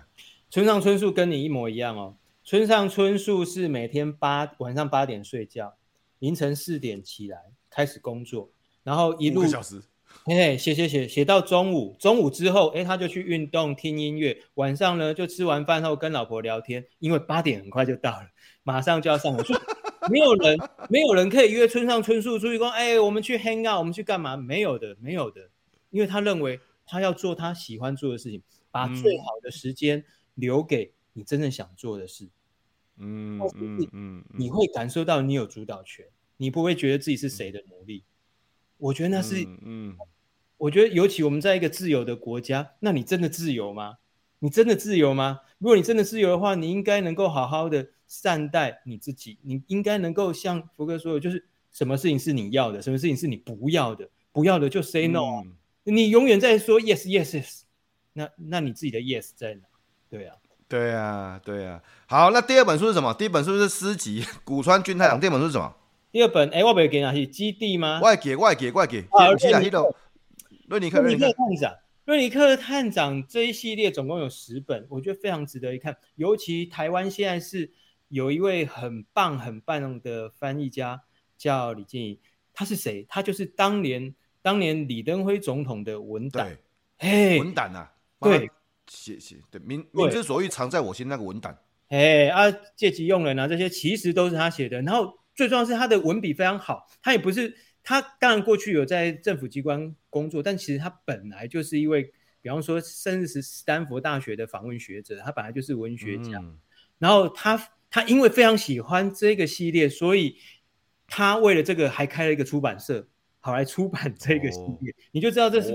[0.50, 2.14] 村上春树跟你一模一样哦，
[2.48, 5.76] 村上春树是每天八晚上八点睡觉，
[6.20, 7.38] 凌晨四点起来
[7.70, 8.50] 开始工作，
[8.84, 9.44] 然后一路。
[10.24, 14.44] 哎，写写写写到中午，中午之后，哎，他就去运动、听音乐。
[14.54, 18.30] 晚上呢，就吃完饭后跟老婆聊天，因为八点很快就到了，
[18.64, 19.44] 马上就要上课。
[20.10, 24.38] 没有人， 没有人可以约村上春树出去说，哎，我们去 hang out，我们去干嘛？
[24.38, 25.50] 没有的，没有的，
[25.90, 28.42] 因为他认为他要做他喜欢做的事情，
[28.72, 32.30] 把最好的时间留给你真正想做的事。
[32.98, 36.06] 嗯嗯嗯，你会感受到你有主导权，
[36.38, 38.04] 你不会觉得自己是谁的奴隶。
[38.78, 39.98] 我觉得那是，嗯。
[40.58, 43.98] 我觉得，尤其我们在一个自由的国家，那你真的自由吗？
[44.40, 45.42] 你真的自由吗？
[45.60, 49.38] 如果你真的自由的话，你应该能够好好的善待你自己。
[49.44, 55.44] 你应该能够像福哥说的，就是什么事情是你要的，什么事情是你不要的，不要的就 say no。
[55.46, 55.54] 嗯、
[55.84, 57.62] 你永远在说 yes yes yes，
[58.14, 59.68] 那那你自己的 yes 在哪？
[60.10, 60.36] 对啊，
[60.68, 61.82] 对啊，对啊。
[62.08, 63.14] 好，那第二本书是什么？
[63.14, 65.18] 第一本书是诗集《古川俊太郎》。
[65.20, 65.74] 第二本书是什么？
[66.12, 68.00] 第二本，哎，我不要给哪是基地吗？
[68.02, 69.06] 我给，我给，我给。
[70.68, 71.74] 瑞尼克，瑞尼克探长，
[72.06, 75.96] 瑞尼克探长这一系列总共有十本，我觉得非常值得一看。
[76.16, 77.72] 尤其台湾现在是
[78.10, 81.04] 有一位很棒很棒的翻译家，
[81.38, 82.20] 叫李建怡。
[82.54, 83.06] 他是谁？
[83.08, 86.48] 他就是当年当年李登辉总统的文胆。
[86.48, 86.58] 对，
[86.98, 88.50] 嘿，文胆啊，对，
[88.88, 91.58] 写写对，名名之所以藏在我心那个文档。
[91.90, 94.82] 哎啊，借机用人啊，这些其实都是他写的。
[94.82, 97.56] 然后最重要是他的文笔非常好，他也不是。
[97.90, 102.04] 他当然过去有在政府机关工作，但其实他本来就是一位，
[102.42, 106.38] 比方说，甚至是斯坦福大学的访问学者，他本来就是文学家。
[106.40, 106.60] 嗯、
[107.00, 107.58] 然后他
[107.90, 110.36] 他因为非常喜欢这个系列，所以
[111.08, 113.08] 他为了这个还开了一个出版社，
[113.40, 114.92] 好来出版这个系列。
[114.92, 115.70] 哦、你就知道这是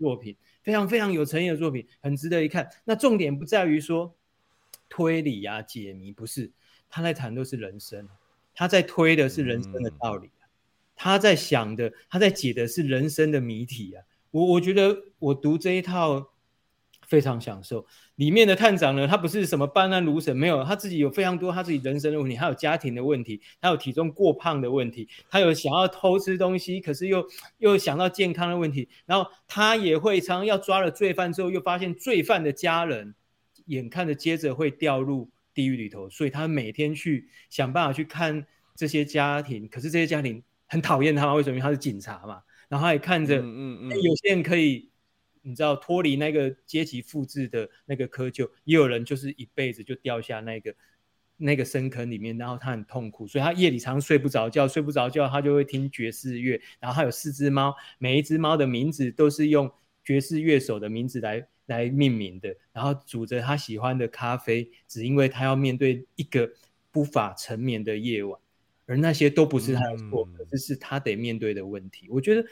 [0.00, 0.36] 作品，哦、
[0.70, 2.70] 非常非常有诚意的作品，很值得一看。
[2.84, 4.14] 那重点不在于说
[4.88, 6.52] 推理呀、啊、解谜，不是，
[6.88, 8.08] 他在谈的是人生，
[8.54, 10.28] 他在推的是人生的道理。
[10.28, 10.30] 嗯
[11.02, 14.04] 他在想的，他在解的是人生的谜题啊！
[14.30, 16.30] 我我觉得我读这一套
[17.10, 17.84] 非常享受。
[18.14, 27.26] 里面的探长呢，他不是什么办案如神，没有，他自己有非常多他自己人生的问题，还有家庭的问题，还有体重过胖的问题，他有想要偷吃东西，可是又
[27.58, 33.12] 又想到健康的问题，然后他也会常常要抓了罪犯之后，又发现罪犯的家人
[33.66, 38.46] 眼看着接着会掉入地狱里头，所以他每天去想办法去看
[38.76, 41.56] 这些家庭，可是这些家庭很讨厌他，为什么？
[41.56, 44.89] 因为他是警察嘛，然后他也看着，嗯嗯，有些人可以。
[45.42, 50.74] 你知道脱离那个阶级复制的那个窠臼，也有人就是一辈子就掉下那个
[51.36, 59.72] 那个深坑里面，然后他很痛苦，所以他夜里常常睡不着觉，睡不着觉他就会听爵士乐，然后他有四只猫，每一只猫的名字都是用
[60.04, 66.52] 爵士乐手的名字来来命名的，然后煮着他喜欢的咖啡，只因为他要面对一个
[66.90, 68.38] 不法沉眠的夜晚，
[68.84, 72.44] 而那些都不是他的错，可是是他得面对的问题，我觉得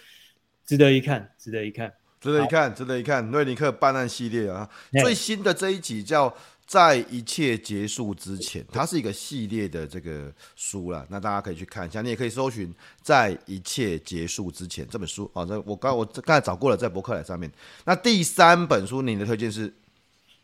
[0.64, 1.92] 值得一看，值得一看。
[2.20, 3.24] 值得一看，值得一看。
[3.30, 4.68] 瑞尼克办案系列啊，
[5.02, 6.28] 最新的这一集叫
[6.66, 11.06] 《在一切结束之前》，它是一个系列的这个书了。
[11.08, 12.68] 那大家可以去看一下，你也可以搜寻
[13.02, 15.46] 《在一切结束之前》这本书啊。
[15.46, 17.50] 这我刚我刚才找过了，在博客来上面。
[17.84, 19.72] 那第三本书，你的推荐是？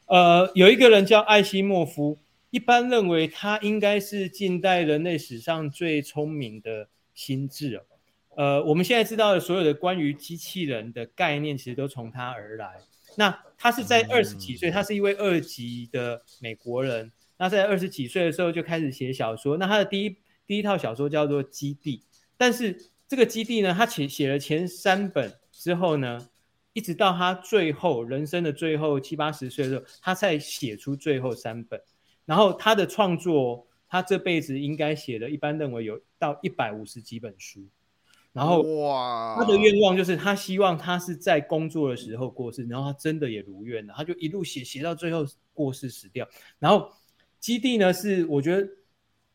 [0.07, 2.19] 呃，有一个人叫艾西莫夫，
[2.51, 7.83] 一般认为他应该是近代人类史上最聪明的心智哦。
[8.37, 12.77] 呃，我们现在知道的所有的关于机器人的概念，其实都从他而来。
[13.17, 17.13] 那他是在二十几岁，他是一位二级的美国人。
[17.37, 19.57] 那在二十几岁的时候就开始写小说。
[19.57, 20.17] 那他的第一
[20.47, 21.99] 第一套小说叫做《基地》，
[22.37, 26.29] 但是这个《基地》呢，他写写了前三本之后呢，
[26.73, 31.81] 一直到他最后人生的最后七八十岁的时候，他才写出最后三本。
[32.25, 37.69] 然后他的创作，他这辈子应该写的，一般认为有到一百五十几本书。
[38.35, 46.29] 然后哇，他的愿望就是他希望他是在工作的时候过世，然后他真的也如愿了，他就一路写写到最后过世死掉。
[46.59, 46.91] 然后
[47.39, 48.69] 基地呢，是我觉得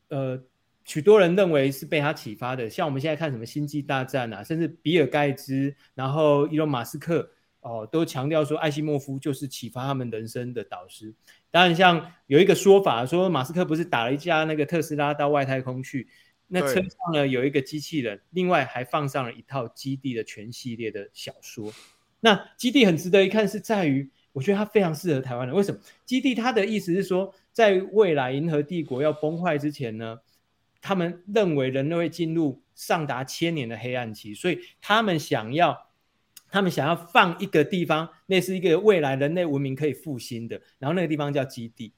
[0.09, 0.43] 呃
[0.83, 7.21] 许多人认为是被他启发的，像我们现在看什么星际大战啊，甚至比尔盖茨，然后伊隆马斯克
[7.61, 11.15] 哦、呃，都强调说艾西莫夫就是启发他们人生的导师。
[11.51, 16.09] 当然，像有一个说法说马斯克不是打了一架那个特斯拉到外太空去。
[16.51, 21.71] 那车上呢，有一个机器人，另外还放上了一套《基地》的全系列的小说。
[22.19, 25.55] 那《基地》很值得一看，是在于我觉得它非常适合台湾人。
[25.55, 25.79] 为什么？
[26.05, 30.19] 《基地》它的意思是说，在未来银河帝国要崩坏之前呢，
[30.81, 35.87] 他们认为人类会进入上达千年的黑暗期，所以他们想要，
[36.49, 41.93] 他们想要放一个地方，那是一个未来人类文明可以复兴的，然后那个地方叫基地，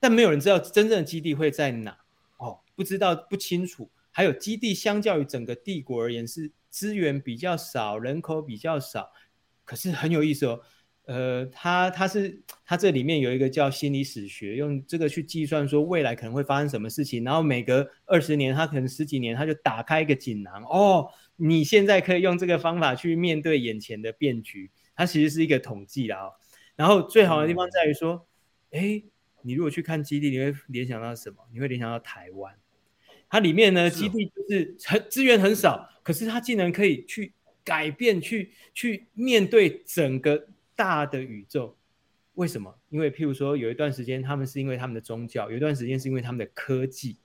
[0.00, 1.98] 但没有人知道真正的基地会在哪。
[2.44, 9.10] 哦不知道不清楚，还有基地相较于整个帝国而言是资源比较少，人口比较少，
[9.64, 10.60] 可是很有意思哦。
[11.04, 26.32] 呃，它它是它这里面有一个叫心理史学，用这个去计算说未来可能会发生什么事情，然后每隔二十年，它可能十几年，它就打开一个锦囊哦，你现在可以用这个方法去面对眼前的变局，它其实是一个统计啦哦。
[26.76, 28.24] 然后最好的地方在于说，
[28.70, 29.02] 哎，
[29.42, 31.36] 你如果去看基地，你会联想到什么？
[31.52, 32.54] 你会联想到台湾。
[33.28, 37.32] 它里面呢，基地就是很资源很少，可是它竟然可以去
[37.64, 41.76] 改变，去去面对整个大的宇宙。
[42.34, 42.78] 为什么？
[42.90, 47.16] 因为譬如说，有一段时间他们是因为他们的宗教，有一段时间是因为他们的科技。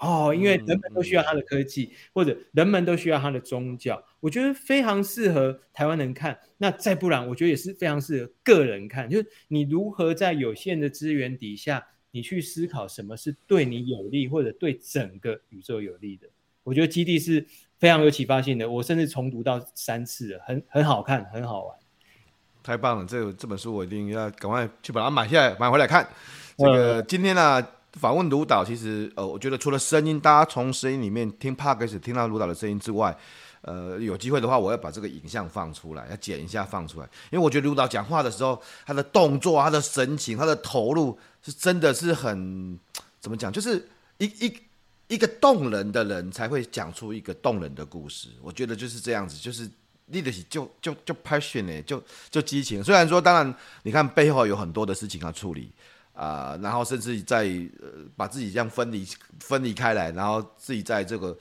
[0.00, 4.02] 哦，因为人们都需要他的科技，或者人们都需要他的宗教。
[4.18, 6.38] 我觉得非常适合台湾人看。
[6.58, 11.86] 那再不然，我觉得也是非常适合个人看，就是你如何在有限的资源底下。
[12.12, 16.26] 你去思考什么是对你有利，或者对整个宇宙有利的。
[16.64, 17.46] 我觉得基地是
[17.78, 21.78] 非常有启发性的，我甚至重读到三次了，很很好看，很好玩。
[22.64, 26.04] 太棒了，这这本书我一定要赶快去把它买下来，买回来看。
[26.58, 33.16] 这个今天呢、啊，访问卢导，其实呃，我觉得除了声音，大家从声音里面听 Podcast 听到卢导的声音之外。
[33.62, 42.78] 呃，有机会的话，我要把这个影像放出来，要剪一下放出来，因为我觉得卢导讲话的时候，他的动作、他的神情、他的投入，是真的是很
[43.20, 43.52] 怎么讲？
[43.52, 43.86] 就是
[44.16, 44.58] 一一
[45.08, 48.28] 一个动人的人才会讲出一个动人的故事。
[48.40, 49.70] 我觉得就是这样子，就是
[50.06, 52.82] 立得起就就就 passion 呢，就就激情。
[52.82, 55.70] 虽然说，当然你看背后有很多的事情要处理
[56.20, 57.44] 啊、呃，然后甚至在
[57.80, 59.08] 呃把自己这样分离
[59.40, 61.34] 分离开来，然后自己在这个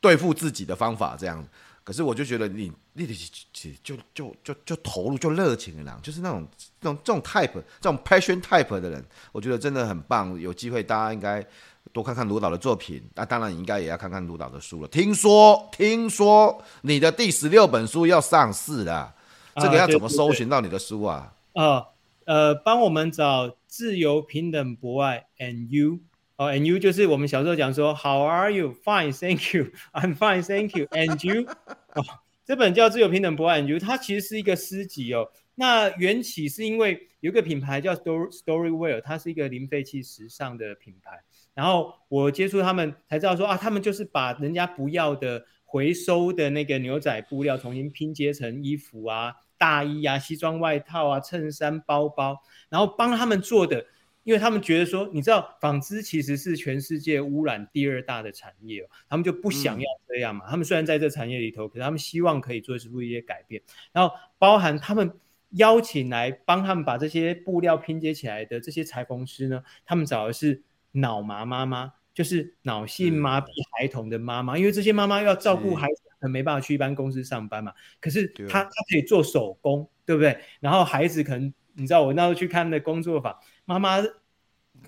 [0.00, 1.46] 对付自己的方法这样。
[1.84, 3.14] 可是我就觉得你立体
[3.52, 6.48] 起就就就就投入就热情的人，就是那种
[6.80, 10.40] 这种这种 type 这种 passion type 的人，我觉得真的很棒。
[10.40, 11.46] 有机会大家应该
[11.92, 14.88] 多看看卢导的作品，那、啊、当然你应该也要看看卢导的书了。
[14.88, 19.14] 听说听说你的第十六本书要上市了，
[19.56, 21.32] 这个要怎么搜寻到你的书啊？
[21.52, 21.84] 啊，
[22.24, 25.98] 呃，帮我们找自由、平等、博爱，and you，
[26.36, 28.72] 哦，and you 就是我们小时候讲说，How are you?
[28.72, 29.72] Fine, thank you.
[29.92, 30.86] I'm fine, thank you.
[30.92, 31.48] And you，
[31.94, 32.04] 哦，
[32.44, 35.28] 这本叫自由、平等、博爱，and you，它其实是一个诗集哦。
[35.56, 41.18] 那缘起是因为有一个品牌叫 Story Storywear，它是一个零废弃时尚的品牌。
[41.52, 53.86] 然后我接触他们才知道说啊，他们就是把人家不要的回收的那个牛仔布料重新拼接成衣服啊、大衣啊、西装外套啊、衬衫、包包，然后帮他们做的，
[54.22, 60.44] 因为他们觉得说，你知道纺织其实是全世界污染第二大的产业，哦他们就不想要这样嘛。
[60.46, 65.12] 嗯、他们虽然在这产业里头，可是他们希望可以做出一些改变，然后包含他们。
[65.56, 77.72] 邀请来帮他们把这些布料拼接起来的这些裁缝师呢，他们找的是脑麻妈妈，就是脑性麻痹孩童的妈妈，嗯、因为这些妈妈要照顾孩子，可能没办法去一般公司上班嘛。
[78.00, 80.38] 可是他他可以做手工，对不对？
[80.60, 84.02] 然后孩子可能你知道，我那时候去看的工作坊，妈妈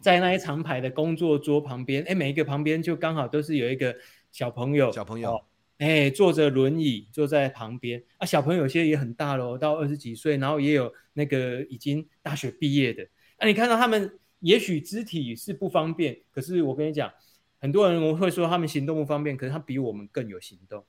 [0.01, 3.97] 在那一长排的工作桌旁边，哎，每一个旁边就刚好都是有一个
[4.33, 5.41] 小朋友，小朋友。
[5.79, 13.07] 哎，坐着轮椅坐在旁边啊，小朋友有些也很大了，到二十几岁，然后也有那个已经大学毕业的。
[13.39, 17.13] 那、啊、你看到他们，也许肢体是不方便，可是我跟你讲，
[17.61, 20.83] 很多人我会说他们行动不方便，可是他比我们更有行动。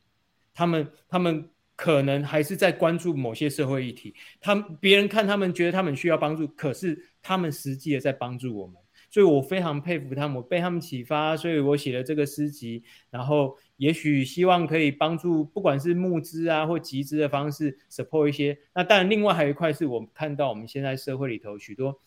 [0.57, 8.75] 他们他们可能还是在关注某些社会议题，他们别人看他们觉得他们需要帮助，可是他们实际的在帮助我们。
[9.09, 18.57] 所以我非常佩服他们，我被他们启发，所以我写了这个诗集，然后也许希望可以帮助，不管是募资啊或集资的方式 support 一些。
[18.73, 22.01] 那当然，另外还有一块是我们看到我们现在社会里头许多，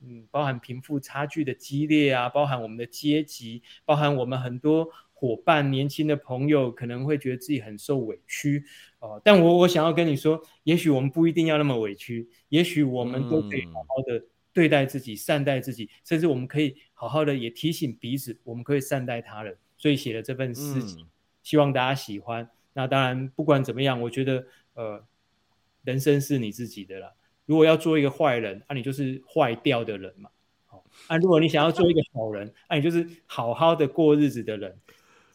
[0.00, 8.62] 嗯，包含贫富差距的激烈啊，包含我们的阶级，包含我们很多伙伴、年轻的朋友可能会觉得自己很受委屈
[8.98, 9.22] 哦、呃。
[9.24, 14.22] 但我我想要跟你说，也许我们不一定要那么委屈，也许我们都可以好好的。
[14.52, 19.58] 对待自己，善待自己，甚至我们可以好好的也提醒彼此，我们可以善待他人。
[19.76, 21.08] 所以写了这份诗集，嗯、
[21.42, 22.48] 希望大家喜欢。
[22.72, 25.04] 那当然，不管怎么样，我觉得，呃，
[25.82, 27.12] 人生是你自己的啦。
[27.46, 30.30] 如果要做一个坏人，那、啊、你就是坏掉的人嘛。
[30.66, 34.78] 好，啊，如果你想要做一个好人，那、啊、你就是好好的过日子的人。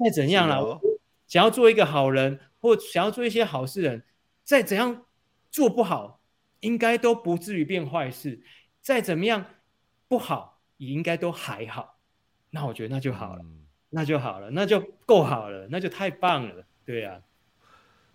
[0.04, 0.80] 再怎样啦，哦、
[1.28, 4.04] 想要做一个好人，或想要做一些好事人，
[4.46, 5.04] 再怎样
[5.52, 6.22] 做不好，
[6.62, 8.42] 应该都不至于变坏事。
[8.82, 9.46] 再怎么样
[10.08, 11.98] 不好，也应该都还好。
[12.52, 16.66] 那我觉得那就好了，嗯、那就好了，那就够好了，那就太棒了。
[16.86, 17.20] 对啊，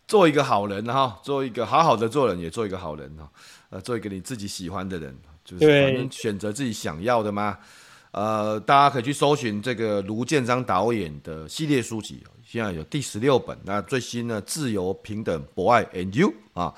[0.09, 3.30] 做一个好人哈，做一个好好的做人，也做一个好人哈。
[3.68, 7.59] 呃，做一个你自己喜欢的人，就是反正选择自己想要的嘛。
[8.15, 13.59] 呃，大家可以去搜寻这个卢建彰导演的系列书籍，现在有第十六本。
[13.65, 16.73] 那最新的自由、平等、博爱，and you 啊。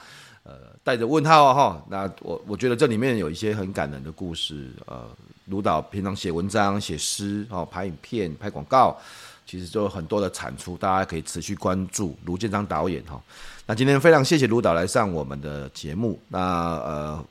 [0.44, 4.70] 呃，带着问号哈，那我我觉得这里面有一些很感人的故事。
[4.86, 5.04] 呃，
[5.46, 8.96] 卢导平常写文章、写诗，哦，拍影片、拍广告，
[9.44, 13.20] 其实就有很多的产出，大家可以持续关注卢建彰导演哈。
[13.66, 16.16] 那今天非常谢谢卢导来上我们的节目。
[16.28, 17.24] 那呃，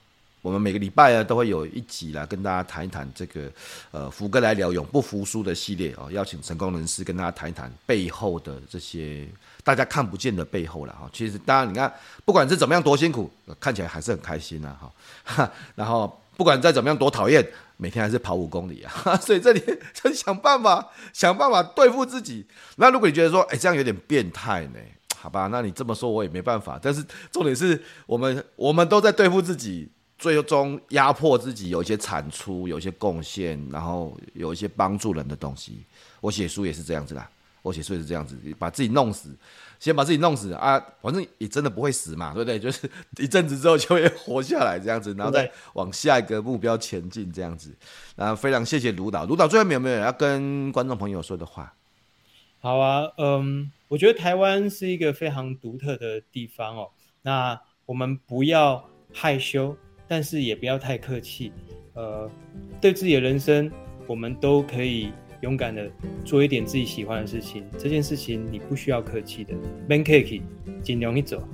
[0.46, 3.52] 我们每个礼拜呢都会有一集来跟大家谈一谈这个
[3.90, 9.28] 呃福哥来聊永不服输的系列哦，邀请成功人士跟大家谈一谈背后的这些。
[9.64, 11.92] 大家看不见的背后了哈，其实当然你看，
[12.24, 13.28] 不管是怎么样多辛苦，
[13.60, 14.78] 看起来还是很开心呐
[15.24, 15.52] 哈。
[15.74, 17.44] 然后不管再怎么样多讨厌，
[17.78, 19.18] 每天还是跑五公里啊。
[19.18, 19.60] 所以这里
[19.96, 22.46] 就想办法想办法对付自己。
[22.76, 24.80] 那如果你觉得说，哎，这样有点变态呢？
[25.18, 26.80] 好吧，那你这么说我也没办法。
[26.80, 29.90] 但是重点是我们我们都在对付自己，
[30.34, 35.84] 最终压迫自己，有一些产出，有一些贡献，然后有一些帮助人的东西。
[36.20, 37.30] 我写书也是这样子啦。
[37.62, 39.30] 我写书也是这样子，把自己弄死，
[39.80, 40.84] 先把自己弄死啊！
[41.00, 42.60] 反正也真的不会死嘛，对不对？
[42.60, 47.72] 就是一阵子之后就会活下来这样子，然后再往下一个目标前进这样子。
[48.16, 51.72] 那非常谢谢卢导，卢导最后有没有要跟观众朋友说的话？
[52.60, 56.90] 好啊，嗯，我觉得台湾是一个非常独特的地方哦。
[57.22, 59.76] 那我们不要害羞，
[60.08, 61.52] 但是也不要太客气。
[61.94, 62.30] 呃，
[62.82, 63.72] 对自己的人生，
[64.08, 65.12] 我们都可以。
[65.42, 65.88] 勇敢的
[66.24, 69.54] 做一点自己喜欢的事情，这件事情你不需要客气的。
[69.88, 70.42] 免客气，
[70.82, 71.48] 尽量一走。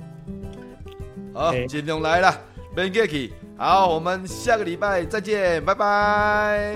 [1.34, 2.40] 好，尽量来了
[2.74, 3.32] ，Ben Kiki，。
[3.58, 6.74] 好，我们下个礼拜再见，拜拜。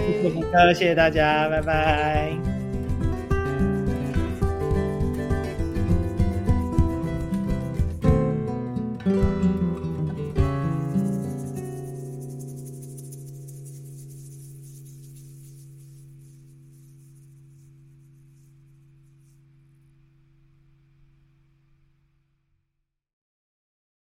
[0.74, 2.55] 谢谢大家，拜拜。